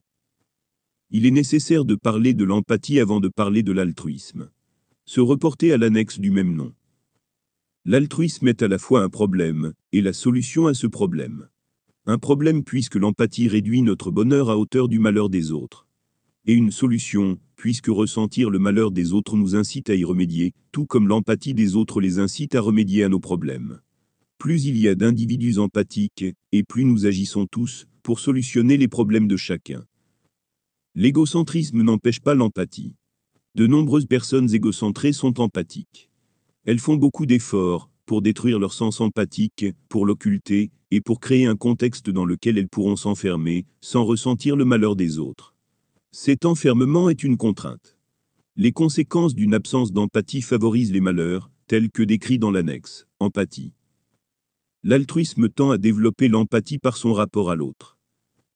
Il 1.10 1.26
est 1.26 1.32
nécessaire 1.32 1.84
de 1.84 1.96
parler 1.96 2.36
de 2.36 2.44
l'empathie 2.44 3.00
avant 3.00 3.20
de 3.20 3.28
parler 3.28 3.64
de 3.64 3.72
l'altruisme. 3.72 4.52
Se 5.06 5.20
reporter 5.20 5.74
à 5.74 5.78
l'annexe 5.78 6.20
du 6.20 6.30
même 6.30 6.54
nom. 6.54 6.76
L'altruisme 7.86 8.50
est 8.50 8.62
à 8.62 8.68
la 8.68 8.78
fois 8.78 9.02
un 9.02 9.10
problème, 9.10 9.74
et 9.94 10.02
la 10.02 10.14
solution 10.14 10.68
à 10.68 10.76
ce 10.76 10.86
problème. 10.86 11.50
Un 12.06 12.20
problème 12.20 12.64
puisque 12.64 12.98
l'empathie 12.98 13.48
réduit 13.48 13.82
notre 13.82 14.12
bonheur 14.12 14.52
à 14.52 14.60
hauteur 14.60 14.90
du 14.90 15.00
malheur 15.00 15.32
des 15.32 15.52
autres. 15.52 15.88
Et 16.46 16.54
une 16.54 16.70
solution, 16.70 17.40
puisque 17.56 17.88
ressentir 17.88 18.52
le 18.52 18.60
malheur 18.60 18.92
des 18.92 19.14
autres 19.14 19.38
nous 19.38 19.56
incite 19.56 19.90
à 19.90 19.96
y 19.96 20.04
remédier, 20.04 20.54
tout 20.72 20.86
comme 20.86 21.08
l'empathie 21.08 21.56
des 21.56 21.76
autres 21.76 22.00
les 22.00 22.20
incite 22.20 22.54
à 22.54 22.62
remédier 22.62 23.04
à 23.04 23.10
nos 23.10 23.20
problèmes. 23.20 23.82
Plus 24.38 24.66
il 24.66 24.78
y 24.78 24.88
a 24.88 24.96
d'individus 24.96 25.58
empathiques, 25.58 26.26
et 26.52 26.64
plus 26.64 26.86
nous 26.86 27.06
agissons 27.06 27.48
tous, 27.48 27.88
pour 28.04 28.20
solutionner 28.20 28.78
les 28.78 28.88
problèmes 28.88 29.28
de 29.28 29.38
chacun. 29.38 29.86
L'égocentrisme 30.96 31.82
n'empêche 31.82 32.20
pas 32.20 32.36
l'empathie. 32.36 32.96
De 33.56 33.66
nombreuses 33.66 34.06
personnes 34.06 34.54
égocentrées 34.54 35.14
sont 35.14 35.40
empathiques. 35.40 36.10
Elles 36.66 36.80
font 36.80 36.96
beaucoup 36.96 37.26
d'efforts 37.26 37.90
pour 38.06 38.22
détruire 38.22 38.60
leur 38.60 38.74
sens 38.74 39.02
empathique, 39.02 39.66
pour 39.90 40.06
l'occulter, 40.06 40.72
et 40.92 41.02
pour 41.02 41.20
créer 41.20 41.46
un 41.46 41.56
contexte 41.56 42.10
dans 42.10 42.26
lequel 42.26 42.58
elles 42.58 42.70
pourront 42.70 42.96
s'enfermer, 42.96 43.66
sans 43.82 44.06
ressentir 44.06 44.56
le 44.56 44.66
malheur 44.66 44.96
des 44.96 45.20
autres. 45.20 45.56
Cet 46.12 46.46
enfermement 46.46 47.10
est 47.10 47.24
une 47.24 47.38
contrainte. 47.38 47.98
Les 48.56 48.72
conséquences 48.72 49.36
d'une 49.36 49.54
absence 49.54 49.92
d'empathie 49.92 50.42
favorisent 50.42 50.94
les 50.94 51.02
malheurs, 51.02 51.52
tels 51.68 51.92
que 51.92 52.04
décrits 52.04 52.40
dans 52.40 52.50
l'annexe, 52.50 53.08
empathie. 53.20 53.74
L'altruisme 54.84 55.50
tend 55.50 55.72
à 55.72 55.78
développer 55.78 56.28
l'empathie 56.28 56.78
par 56.78 56.98
son 56.98 57.14
rapport 57.14 57.52
à 57.52 57.56
l'autre 57.56 57.98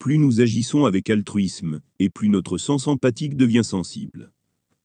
plus 0.02 0.18
nous 0.18 0.42
agissons 0.42 0.86
avec 0.86 1.12
altruisme, 1.12 1.80
et 2.00 2.10
plus 2.10 2.28
notre 2.28 2.58
sens 2.58 2.88
empathique 2.88 3.38
devient 3.38 3.64
sensible. 3.64 4.32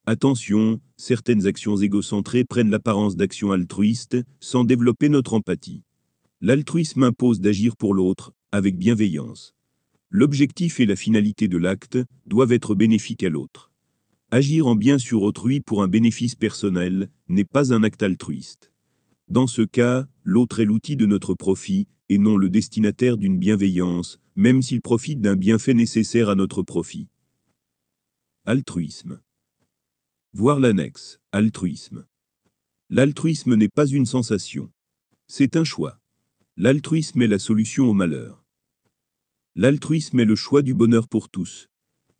Attention, 0.05 0.79
certaines 0.95 1.47
actions 1.47 1.75
égocentrées 1.75 2.43
prennent 2.43 2.69
l'apparence 2.69 3.15
d'actions 3.15 3.51
altruistes, 3.51 4.17
sans 4.39 4.63
développer 4.63 5.09
notre 5.09 5.33
empathie. 5.33 5.81
L'altruisme 6.39 7.01
impose 7.01 7.41
d'agir 7.41 7.75
pour 7.75 7.95
l'autre, 7.95 8.31
avec 8.51 8.77
bienveillance. 8.77 9.55
L'objectif 10.11 10.79
et 10.79 10.85
la 10.85 10.95
finalité 10.95 11.47
de 11.47 11.57
l'acte 11.57 11.97
doivent 12.27 12.51
être 12.51 12.75
bénéfiques 12.75 13.23
à 13.23 13.29
l'autre. 13.29 13.71
Agir 14.29 14.67
en 14.67 14.75
bien 14.75 14.99
sur 14.99 15.23
autrui 15.23 15.61
pour 15.61 15.81
un 15.81 15.87
bénéfice 15.87 16.35
personnel 16.35 17.09
n'est 17.27 17.43
pas 17.43 17.73
un 17.73 17.81
acte 17.81 18.03
altruiste. 18.03 18.71
Dans 19.29 19.47
ce 19.47 19.61
cas, 19.61 20.07
l'autre 20.23 20.61
est 20.61 20.65
l'outil 20.65 20.95
de 20.95 21.05
notre 21.05 21.33
profit, 21.33 21.87
et 22.07 22.17
non 22.17 22.37
le 22.37 22.49
destinataire 22.49 23.17
d'une 23.17 23.37
bienveillance, 23.37 24.19
même 24.35 24.61
s'il 24.61 24.81
profite 24.81 25.19
d'un 25.19 25.35
bienfait 25.35 25.73
nécessaire 25.73 26.29
à 26.29 26.35
notre 26.35 26.63
profit. 26.63 27.09
Altruisme. 28.45 29.19
Voir 30.31 30.61
l'annexe. 30.61 31.19
Altruisme. 31.33 32.05
L'altruisme 32.89 33.55
n'est 33.55 33.67
pas 33.67 33.87
une 33.87 34.05
sensation. 34.05 34.71
C'est 35.27 35.57
un 35.57 35.65
choix. 35.65 35.99
L'altruisme 36.55 37.21
est 37.21 37.27
la 37.27 37.39
solution 37.39 37.89
au 37.89 37.93
malheur. 37.93 38.45
L'altruisme 39.55 40.21
est 40.21 40.25
le 40.25 40.35
choix 40.35 40.61
du 40.61 40.73
bonheur 40.73 41.09
pour 41.09 41.29
tous. 41.29 41.67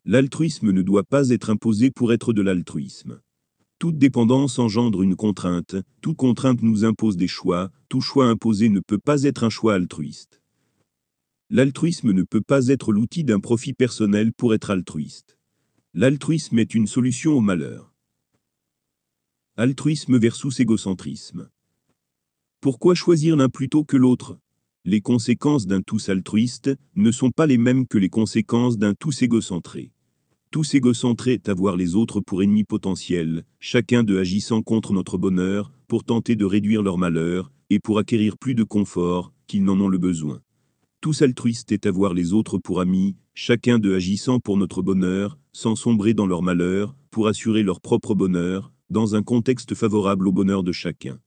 L'altruisme 0.03 0.71
ne 0.71 0.81
doit 0.81 1.03
pas 1.03 1.29
être 1.29 1.49
imposé 1.49 1.89
pour 1.89 2.11
être 2.11 2.33
de 2.33 2.41
l'altruisme. 2.41 3.21
Toute 3.79 4.00
dépendance 4.00 4.57
engendre 4.57 5.03
une 5.03 5.15
contrainte, 5.15 5.75
toute 6.01 6.17
contrainte 6.17 6.63
nous 6.63 6.84
impose 6.84 7.15
des 7.15 7.27
choix, 7.27 7.72
tout 7.89 8.01
choix 8.01 8.25
imposé 8.25 8.69
ne 8.69 8.79
peut 8.79 8.98
pas 8.98 9.22
être 9.22 9.43
un 9.43 9.51
choix 9.51 9.75
altruiste. 9.75 10.41
L'altruisme 11.51 12.12
ne 12.12 12.24
peut 12.24 12.41
pas 12.41 12.69
être 12.69 12.91
l'outil 12.91 13.24
d'un 13.24 13.39
profit 13.39 13.74
personnel 13.74 14.34
pour 14.34 14.55
être 14.55 14.72
altruiste. 14.72 15.38
L'altruisme 15.93 16.57
est 16.57 16.74
une 16.74 16.88
solution 16.88 17.34
au 17.34 17.39
malheur. 17.39 17.93
Altruisme 19.57 20.17
versus 20.17 20.60
égocentrisme. 20.60 21.50
Pourquoi 22.62 22.96
choisir 22.96 23.36
l'un 23.36 23.50
plutôt 23.50 23.84
que 23.84 23.96
l'autre? 23.96 24.39
Les 24.86 25.01
conséquences 25.01 25.67
d'un 25.67 25.81
tous 25.84 26.10
altruiste 26.10 26.75
ne 26.96 27.12
sont 27.12 27.29
pas 27.29 27.46
les 27.46 27.60
mêmes 27.60 27.86
que 27.86 28.00
les 28.00 28.10
conséquences 28.10 28.79
d'un 28.79 28.96
tous 28.96 29.22
égocentré. 29.22 29.91
Tous 30.50 30.75
égocentrés 30.75 31.34
est 31.34 31.50
avoir 31.50 31.75
les 31.75 31.96
autres 31.96 32.22
pour 32.22 32.42
ennemis 32.42 32.63
potentiels, 32.63 33.44
chacun 33.60 34.04
de 34.04 34.18
agissant 34.18 34.62
contre 34.62 34.94
notre 34.94 35.18
bonheur, 35.18 35.74
pour 35.89 36.06
tenter 36.06 36.38
de 36.38 36.46
réduire 36.46 36.82
leur 36.82 36.98
malheur, 36.98 37.51
et 37.70 37.80
pour 37.80 38.00
acquérir 38.00 38.38
plus 38.38 38.56
de 38.56 38.63
confort, 38.63 39.34
qu'ils 39.48 39.66
n'en 39.66 39.80
ont 39.82 39.89
le 39.89 39.98
besoin. 39.98 40.42
Tous 41.01 41.22
altruistes 41.22 41.74
est 41.74 41.86
avoir 41.86 42.13
les 42.13 42.32
autres 42.32 42.58
pour 42.58 42.80
amis, 42.80 43.18
chacun 43.34 43.77
de 43.77 43.94
agissant 43.94 44.39
pour 44.39 44.56
notre 44.58 44.82
bonheur, 44.82 45.38
sans 45.51 45.75
sombrer 45.75 46.13
dans 46.13 46.25
leur 46.25 46.42
malheur, 46.42 46.96
pour 47.12 47.27
assurer 47.27 47.62
leur 47.62 47.82
propre 47.82 48.16
bonheur, 48.16 48.72
dans 48.89 49.16
un 49.16 49.24
contexte 49.24 49.75
favorable 49.75 50.30
au 50.30 50.32
bonheur 50.32 50.63
de 50.63 50.72
chacun. 50.72 51.20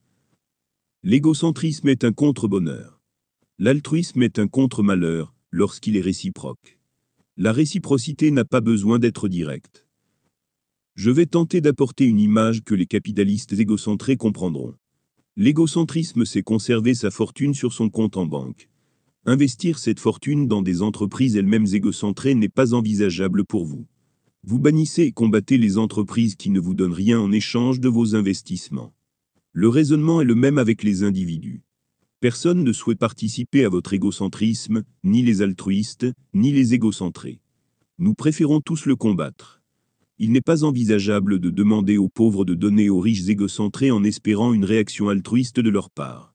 L'égocentrisme 1.02 1.88
est 1.88 2.04
un 2.04 2.12
contre-bonheur. 2.12 3.00
L'altruisme 3.58 4.22
est 4.22 4.38
un 4.38 4.48
contre-malheur, 4.48 5.34
lorsqu'il 5.50 5.98
est 5.98 6.02
réciproque. 6.02 6.79
La 7.36 7.52
réciprocité 7.52 8.30
n'a 8.30 8.44
pas 8.44 8.60
besoin 8.60 8.98
d'être 8.98 9.28
directe. 9.28 9.86
Je 10.94 11.10
vais 11.10 11.26
tenter 11.26 11.60
d'apporter 11.60 12.04
une 12.04 12.20
image 12.20 12.62
que 12.62 12.74
les 12.74 12.86
capitalistes 12.86 13.52
égocentrés 13.52 14.16
comprendront. 14.16 14.74
L'égocentrisme, 15.36 16.24
c'est 16.24 16.42
conserver 16.42 16.92
sa 16.92 17.10
fortune 17.10 17.54
sur 17.54 17.72
son 17.72 17.88
compte 17.88 18.16
en 18.16 18.26
banque. 18.26 18.68
Investir 19.24 19.78
cette 19.78 20.00
fortune 20.00 20.48
dans 20.48 20.60
des 20.60 20.82
entreprises 20.82 21.36
elles-mêmes 21.36 21.68
égocentrées 21.72 22.34
n'est 22.34 22.48
pas 22.48 22.74
envisageable 22.74 23.44
pour 23.44 23.64
vous. 23.64 23.86
Vous 24.42 24.58
bannissez 24.58 25.02
et 25.02 25.12
combattez 25.12 25.56
les 25.56 25.78
entreprises 25.78 26.34
qui 26.34 26.50
ne 26.50 26.60
vous 26.60 26.74
donnent 26.74 26.92
rien 26.92 27.20
en 27.20 27.30
échange 27.30 27.78
de 27.80 27.88
vos 27.88 28.14
investissements. 28.14 28.92
Le 29.52 29.68
raisonnement 29.68 30.20
est 30.20 30.26
le 30.26 30.34
même 30.34 30.58
avec 30.58 30.82
les 30.82 31.04
individus. 31.04 31.62
Personne 32.20 32.64
ne 32.64 32.72
souhaite 32.74 32.98
participer 32.98 33.64
à 33.64 33.70
votre 33.70 33.94
égocentrisme, 33.94 34.84
ni 35.04 35.22
les 35.22 35.40
altruistes, 35.40 36.06
ni 36.34 36.52
les 36.52 36.74
égocentrés. 36.74 37.40
Nous 37.98 38.12
préférons 38.12 38.60
tous 38.60 38.84
le 38.84 38.94
combattre. 38.94 39.62
Il 40.18 40.32
n'est 40.32 40.42
pas 40.42 40.62
envisageable 40.62 41.38
de 41.40 41.48
demander 41.48 41.96
aux 41.96 42.10
pauvres 42.10 42.44
de 42.44 42.52
donner 42.52 42.90
aux 42.90 43.00
riches 43.00 43.26
égocentrés 43.26 43.90
en 43.90 44.04
espérant 44.04 44.52
une 44.52 44.66
réaction 44.66 45.08
altruiste 45.08 45.60
de 45.60 45.70
leur 45.70 45.88
part. 45.88 46.34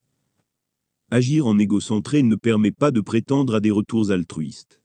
Agir 1.11 1.45
en 1.45 1.59
égocentré 1.59 2.23
ne 2.23 2.35
permet 2.35 2.71
pas 2.71 2.89
de 2.89 3.01
prétendre 3.01 3.53
à 3.53 3.59
des 3.59 3.69
retours 3.69 4.09
altruistes. 4.09 4.81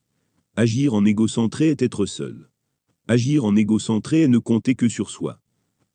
Agir 0.55 0.93
en 0.93 1.03
égocentré 1.03 1.69
est 1.69 1.81
être 1.81 2.05
seul. 2.05 2.51
Agir 3.07 3.43
en 3.43 3.55
égocentré 3.55 4.21
est 4.21 4.27
ne 4.27 4.37
compter 4.37 4.75
que 4.75 4.87
sur 4.87 5.09
soi. 5.09 5.41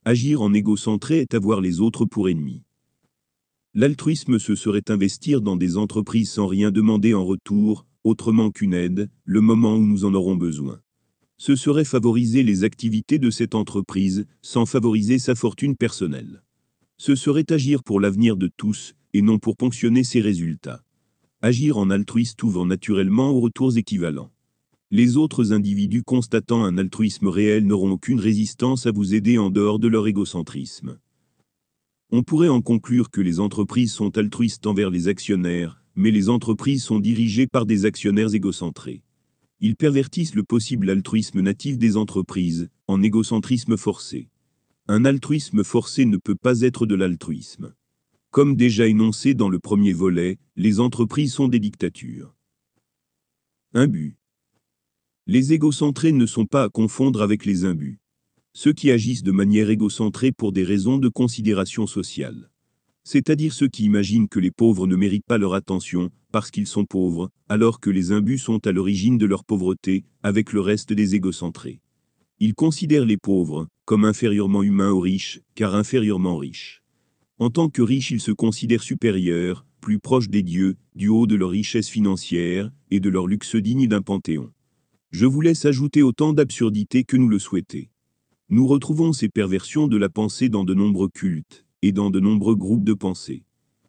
Agir 0.04 0.42
en 0.42 0.52
égocentré 0.52 1.20
est 1.20 1.34
avoir 1.34 1.60
les 1.60 1.80
autres 1.80 2.06
pour 2.06 2.28
ennemis. 2.28 2.65
L'altruisme 3.78 4.38
ce 4.38 4.54
serait 4.54 4.90
investir 4.90 5.42
dans 5.42 5.54
des 5.54 5.76
entreprises 5.76 6.30
sans 6.30 6.46
rien 6.46 6.70
demander 6.70 7.12
en 7.12 7.26
retour, 7.26 7.84
autrement 8.04 8.50
qu'une 8.50 8.72
aide, 8.72 9.10
le 9.26 9.42
moment 9.42 9.76
où 9.76 9.84
nous 9.84 10.06
en 10.06 10.14
aurons 10.14 10.34
besoin. 10.34 10.80
Ce 11.36 11.56
serait 11.56 11.84
favoriser 11.84 12.42
les 12.42 12.64
activités 12.64 13.18
de 13.18 13.28
cette 13.28 13.54
entreprise, 13.54 14.24
sans 14.40 14.64
favoriser 14.64 15.18
sa 15.18 15.34
fortune 15.34 15.76
personnelle. 15.76 16.42
Ce 16.96 17.14
serait 17.14 17.52
agir 17.52 17.82
pour 17.84 18.00
l'avenir 18.00 18.38
de 18.38 18.48
tous, 18.56 18.94
et 19.12 19.20
non 19.20 19.38
pour 19.38 19.58
ponctionner 19.58 20.04
ses 20.04 20.22
résultats. 20.22 20.82
Agir 21.42 21.76
en 21.76 21.90
altruiste 21.90 22.42
ouvre 22.42 22.64
naturellement 22.64 23.28
aux 23.28 23.40
retours 23.40 23.76
équivalents. 23.76 24.32
Les 24.90 25.18
autres 25.18 25.52
individus 25.52 26.02
constatant 26.02 26.64
un 26.64 26.78
altruisme 26.78 27.28
réel 27.28 27.66
n'auront 27.66 27.90
aucune 27.90 28.20
résistance 28.20 28.86
à 28.86 28.90
vous 28.90 29.14
aider 29.14 29.36
en 29.36 29.50
dehors 29.50 29.78
de 29.78 29.88
leur 29.88 30.06
égocentrisme. 30.06 30.96
On 32.10 32.22
pourrait 32.22 32.48
en 32.48 32.62
conclure 32.62 33.10
que 33.10 33.20
les 33.20 33.40
entreprises 33.40 33.92
sont 33.92 34.16
altruistes 34.16 34.66
envers 34.66 34.90
les 34.90 35.08
actionnaires, 35.08 35.82
mais 35.96 36.12
les 36.12 36.28
entreprises 36.28 36.84
sont 36.84 37.00
dirigées 37.00 37.48
par 37.48 37.66
des 37.66 37.84
actionnaires 37.84 38.32
égocentrés. 38.32 39.02
Ils 39.58 39.74
pervertissent 39.74 40.36
le 40.36 40.44
possible 40.44 40.88
altruisme 40.90 41.40
natif 41.40 41.78
des 41.78 41.96
entreprises, 41.96 42.68
en 42.86 43.02
égocentrisme 43.02 43.76
forcé. 43.76 44.28
Un 44.86 45.04
altruisme 45.04 45.64
forcé 45.64 46.04
ne 46.04 46.16
peut 46.16 46.36
pas 46.36 46.60
être 46.60 46.86
de 46.86 46.94
l'altruisme. 46.94 47.74
Comme 48.30 48.54
déjà 48.54 48.86
énoncé 48.86 49.34
dans 49.34 49.48
le 49.48 49.58
premier 49.58 49.92
volet, 49.92 50.38
les 50.54 50.78
entreprises 50.78 51.32
sont 51.32 51.48
des 51.48 51.58
dictatures. 51.58 52.36
But. 53.72 54.16
Les 55.26 55.52
égocentrés 55.52 56.12
ne 56.12 56.26
sont 56.26 56.46
pas 56.46 56.62
à 56.62 56.68
confondre 56.68 57.20
avec 57.20 57.44
les 57.44 57.64
imbus 57.64 57.98
ceux 58.58 58.72
qui 58.72 58.90
agissent 58.90 59.22
de 59.22 59.32
manière 59.32 59.68
égocentrée 59.68 60.32
pour 60.32 60.50
des 60.50 60.64
raisons 60.64 60.96
de 60.96 61.10
considération 61.10 61.86
sociale. 61.86 62.50
C'est-à-dire 63.04 63.52
ceux 63.52 63.68
qui 63.68 63.84
imaginent 63.84 64.30
que 64.30 64.40
les 64.40 64.50
pauvres 64.50 64.86
ne 64.86 64.96
méritent 64.96 65.26
pas 65.26 65.36
leur 65.36 65.52
attention, 65.52 66.10
parce 66.32 66.50
qu'ils 66.50 66.66
sont 66.66 66.86
pauvres, 66.86 67.28
alors 67.50 67.80
que 67.80 67.90
les 67.90 68.12
imbus 68.12 68.38
sont 68.38 68.66
à 68.66 68.72
l'origine 68.72 69.18
de 69.18 69.26
leur 69.26 69.44
pauvreté, 69.44 70.06
avec 70.22 70.54
le 70.54 70.62
reste 70.62 70.94
des 70.94 71.14
égocentrés. 71.14 71.82
Ils 72.40 72.54
considèrent 72.54 73.04
les 73.04 73.18
pauvres 73.18 73.68
comme 73.84 74.06
inférieurement 74.06 74.62
humains 74.62 74.90
aux 74.90 75.00
riches, 75.00 75.42
car 75.54 75.74
inférieurement 75.74 76.38
riches. 76.38 76.82
En 77.38 77.50
tant 77.50 77.68
que 77.68 77.82
riches, 77.82 78.10
ils 78.10 78.22
se 78.22 78.32
considèrent 78.32 78.82
supérieurs, 78.82 79.66
plus 79.82 79.98
proches 79.98 80.30
des 80.30 80.42
dieux, 80.42 80.76
du 80.94 81.08
haut 81.08 81.26
de 81.26 81.34
leur 81.34 81.50
richesse 81.50 81.90
financière 81.90 82.72
et 82.90 83.00
de 83.00 83.10
leur 83.10 83.26
luxe 83.26 83.54
digne 83.54 83.86
d'un 83.86 84.00
panthéon. 84.00 84.50
Je 85.10 85.26
vous 85.26 85.42
laisse 85.42 85.66
ajouter 85.66 86.02
autant 86.02 86.32
d'absurdités 86.32 87.04
que 87.04 87.18
nous 87.18 87.28
le 87.28 87.38
souhaitez. 87.38 87.90
Nous 88.48 88.68
retrouvons 88.68 89.12
ces 89.12 89.28
perversions 89.28 89.88
de 89.88 89.96
la 89.96 90.08
pensée 90.08 90.48
dans 90.48 90.62
de 90.62 90.72
nombreux 90.72 91.08
cultes, 91.08 91.66
et 91.82 91.90
dans 91.90 92.10
de 92.10 92.20
nombreux 92.20 92.54
groupes 92.54 92.84
de 92.84 92.94
pensée. 92.94 93.42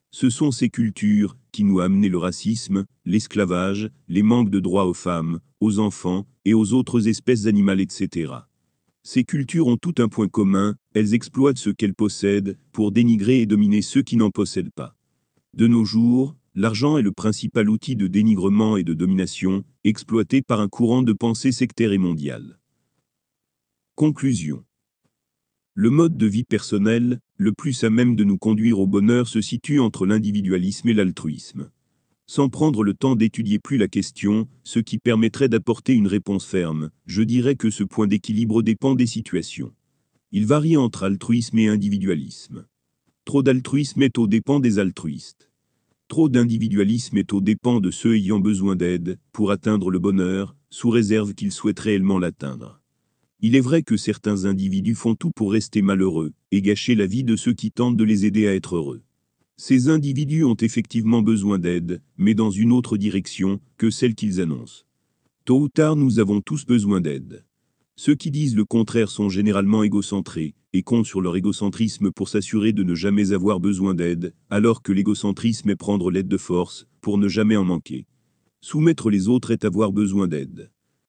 Ce 0.10 0.32
sont 0.32 0.50
ces 0.50 0.70
cultures 0.70 1.38
qui 1.52 1.64
nous 1.64 1.80
amené 1.80 2.10
le 2.10 2.18
racisme, 2.18 2.86
l'esclavage, 3.06 3.92
les 4.08 4.24
manques 4.24 4.50
de 4.50 4.60
droits 4.60 4.88
aux 4.88 4.96
femmes, 4.96 5.42
aux 5.60 5.78
enfants 5.78 6.26
et 6.44 6.56
aux 6.56 6.74
autres 6.74 7.08
espèces 7.08 7.46
animales, 7.46 7.82
etc. 7.82 8.34
Ces 9.04 9.24
cultures 9.24 9.68
ont 9.68 9.78
tout 9.78 9.94
un 10.00 10.08
point 10.08 10.28
commun, 10.28 10.76
elles 10.96 11.14
exploitent 11.14 11.60
ce 11.60 11.70
qu'elles 11.70 11.94
possèdent 11.94 12.58
pour 12.72 12.92
dénigrer 12.92 13.42
et 13.42 13.46
dominer 13.46 13.84
ceux 13.84 14.02
qui 14.02 14.18
n'en 14.18 14.32
possèdent 14.32 14.74
pas. 14.74 14.96
De 15.54 15.68
nos 15.68 15.86
jours, 15.86 16.36
l'argent 16.56 16.98
est 16.98 17.04
le 17.04 17.12
principal 17.12 17.70
outil 17.70 17.96
de 17.96 18.08
dénigrement 18.08 18.76
et 18.76 18.84
de 18.84 18.96
domination, 18.96 19.64
exploité 19.84 20.42
par 20.42 20.62
un 20.62 20.68
courant 20.68 21.04
de 21.04 21.14
pensée 21.14 21.52
sectaire 21.52 21.92
et 21.92 22.00
mondial. 22.00 22.57
Conclusion. 23.98 24.64
Le 25.74 25.90
mode 25.90 26.18
de 26.18 26.28
vie 26.28 26.44
personnel, 26.44 27.20
le 27.36 27.52
plus 27.52 27.84
à 27.84 27.90
même 27.90 28.16
de 28.16 28.24
nous 28.24 28.38
conduire 28.38 28.78
au 28.78 28.86
bonheur, 28.86 29.28
se 29.28 29.42
situe 29.42 29.80
entre 29.80 30.06
l'individualisme 30.06 30.88
et 30.90 30.94
l'altruisme. 30.94 31.72
Sans 32.28 32.48
prendre 32.48 32.84
le 32.84 32.94
temps 32.94 33.16
d'étudier 33.16 33.58
plus 33.58 33.78
la 33.78 33.88
question, 33.88 34.48
ce 34.64 34.78
qui 34.78 35.00
permettrait 35.00 35.50
d'apporter 35.50 35.94
une 35.94 36.06
réponse 36.06 36.46
ferme, 36.46 36.92
je 37.08 37.24
dirais 37.24 37.56
que 37.56 37.72
ce 37.72 37.84
point 37.84 38.06
d'équilibre 38.06 38.62
dépend 38.62 38.94
des 38.94 39.08
situations. 39.08 39.74
Il 40.32 40.46
varie 40.46 40.78
entre 40.78 41.02
altruisme 41.02 41.58
et 41.58 41.68
individualisme. 41.68 42.68
Trop 43.26 43.42
d'altruisme 43.42 44.04
est 44.04 44.20
au 44.20 44.28
dépens 44.28 44.60
des 44.60 44.78
altruistes. 44.78 45.50
Trop 46.08 46.30
d'individualisme 46.30 47.18
est 47.18 47.34
au 47.34 47.42
dépens 47.42 47.80
de 47.80 47.90
ceux 47.90 48.16
ayant 48.16 48.40
besoin 48.40 48.76
d'aide 48.76 49.18
pour 49.32 49.50
atteindre 49.50 49.90
le 49.90 49.98
bonheur, 49.98 50.56
sous 50.70 50.92
réserve 50.92 51.34
qu'ils 51.34 51.52
souhaitent 51.52 51.80
réellement 51.80 52.20
l'atteindre. 52.20 52.80
Il 53.40 53.56
est 53.56 53.62
vrai 53.62 53.84
que 53.84 53.98
certains 53.98 54.46
individus 54.46 54.96
font 54.96 55.14
tout 55.14 55.30
pour 55.30 55.52
rester 55.52 55.84
malheureux, 55.84 56.34
et 56.52 56.64
gâcher 56.64 56.96
la 56.96 57.06
vie 57.06 57.24
de 57.24 57.36
ceux 57.36 57.54
qui 57.54 57.72
tentent 57.72 57.98
de 57.98 58.04
les 58.04 58.26
aider 58.26 58.48
à 58.48 58.56
être 58.56 58.76
heureux. 58.76 59.04
Ces 59.58 59.90
individus 59.90 60.44
ont 60.44 60.56
effectivement 60.56 61.22
besoin 61.22 61.60
d'aide, 61.60 62.02
mais 62.18 62.34
dans 62.34 62.50
une 62.50 62.72
autre 62.72 62.98
direction 62.98 63.60
que 63.78 63.92
celle 63.92 64.16
qu'ils 64.16 64.42
annoncent. 64.42 64.86
Tôt 65.46 65.62
ou 65.62 65.70
tard 65.70 65.96
nous 65.96 66.20
avons 66.20 66.42
tous 66.42 66.66
besoin 66.66 67.00
d'aide. 67.00 67.46
Ceux 67.96 68.16
qui 68.16 68.32
disent 68.32 68.56
le 68.56 68.66
contraire 68.66 69.10
sont 69.10 69.30
généralement 69.30 69.84
égocentrés, 69.84 70.56
et 70.74 70.84
comptent 70.84 71.06
sur 71.06 71.22
leur 71.22 71.36
égocentrisme 71.36 72.12
pour 72.12 72.30
s'assurer 72.30 72.74
de 72.74 72.84
ne 72.84 72.96
jamais 72.96 73.34
avoir 73.34 73.60
besoin 73.60 73.94
d'aide, 73.94 74.34
alors 74.50 74.82
que 74.82 74.92
l'égocentrisme 74.92 75.70
est 75.70 75.76
prendre 75.76 76.10
l'aide 76.10 76.28
de 76.28 76.38
force, 76.38 76.88
pour 77.02 77.20
ne 77.20 77.28
jamais 77.28 77.56
en 77.56 77.64
manquer. 77.64 78.08
Soumettre 78.62 79.10
les 79.10 79.28
autres 79.28 79.52
est 79.52 79.64
avoir 79.64 79.92
besoin 79.92 80.28
d'aide. 80.28 80.72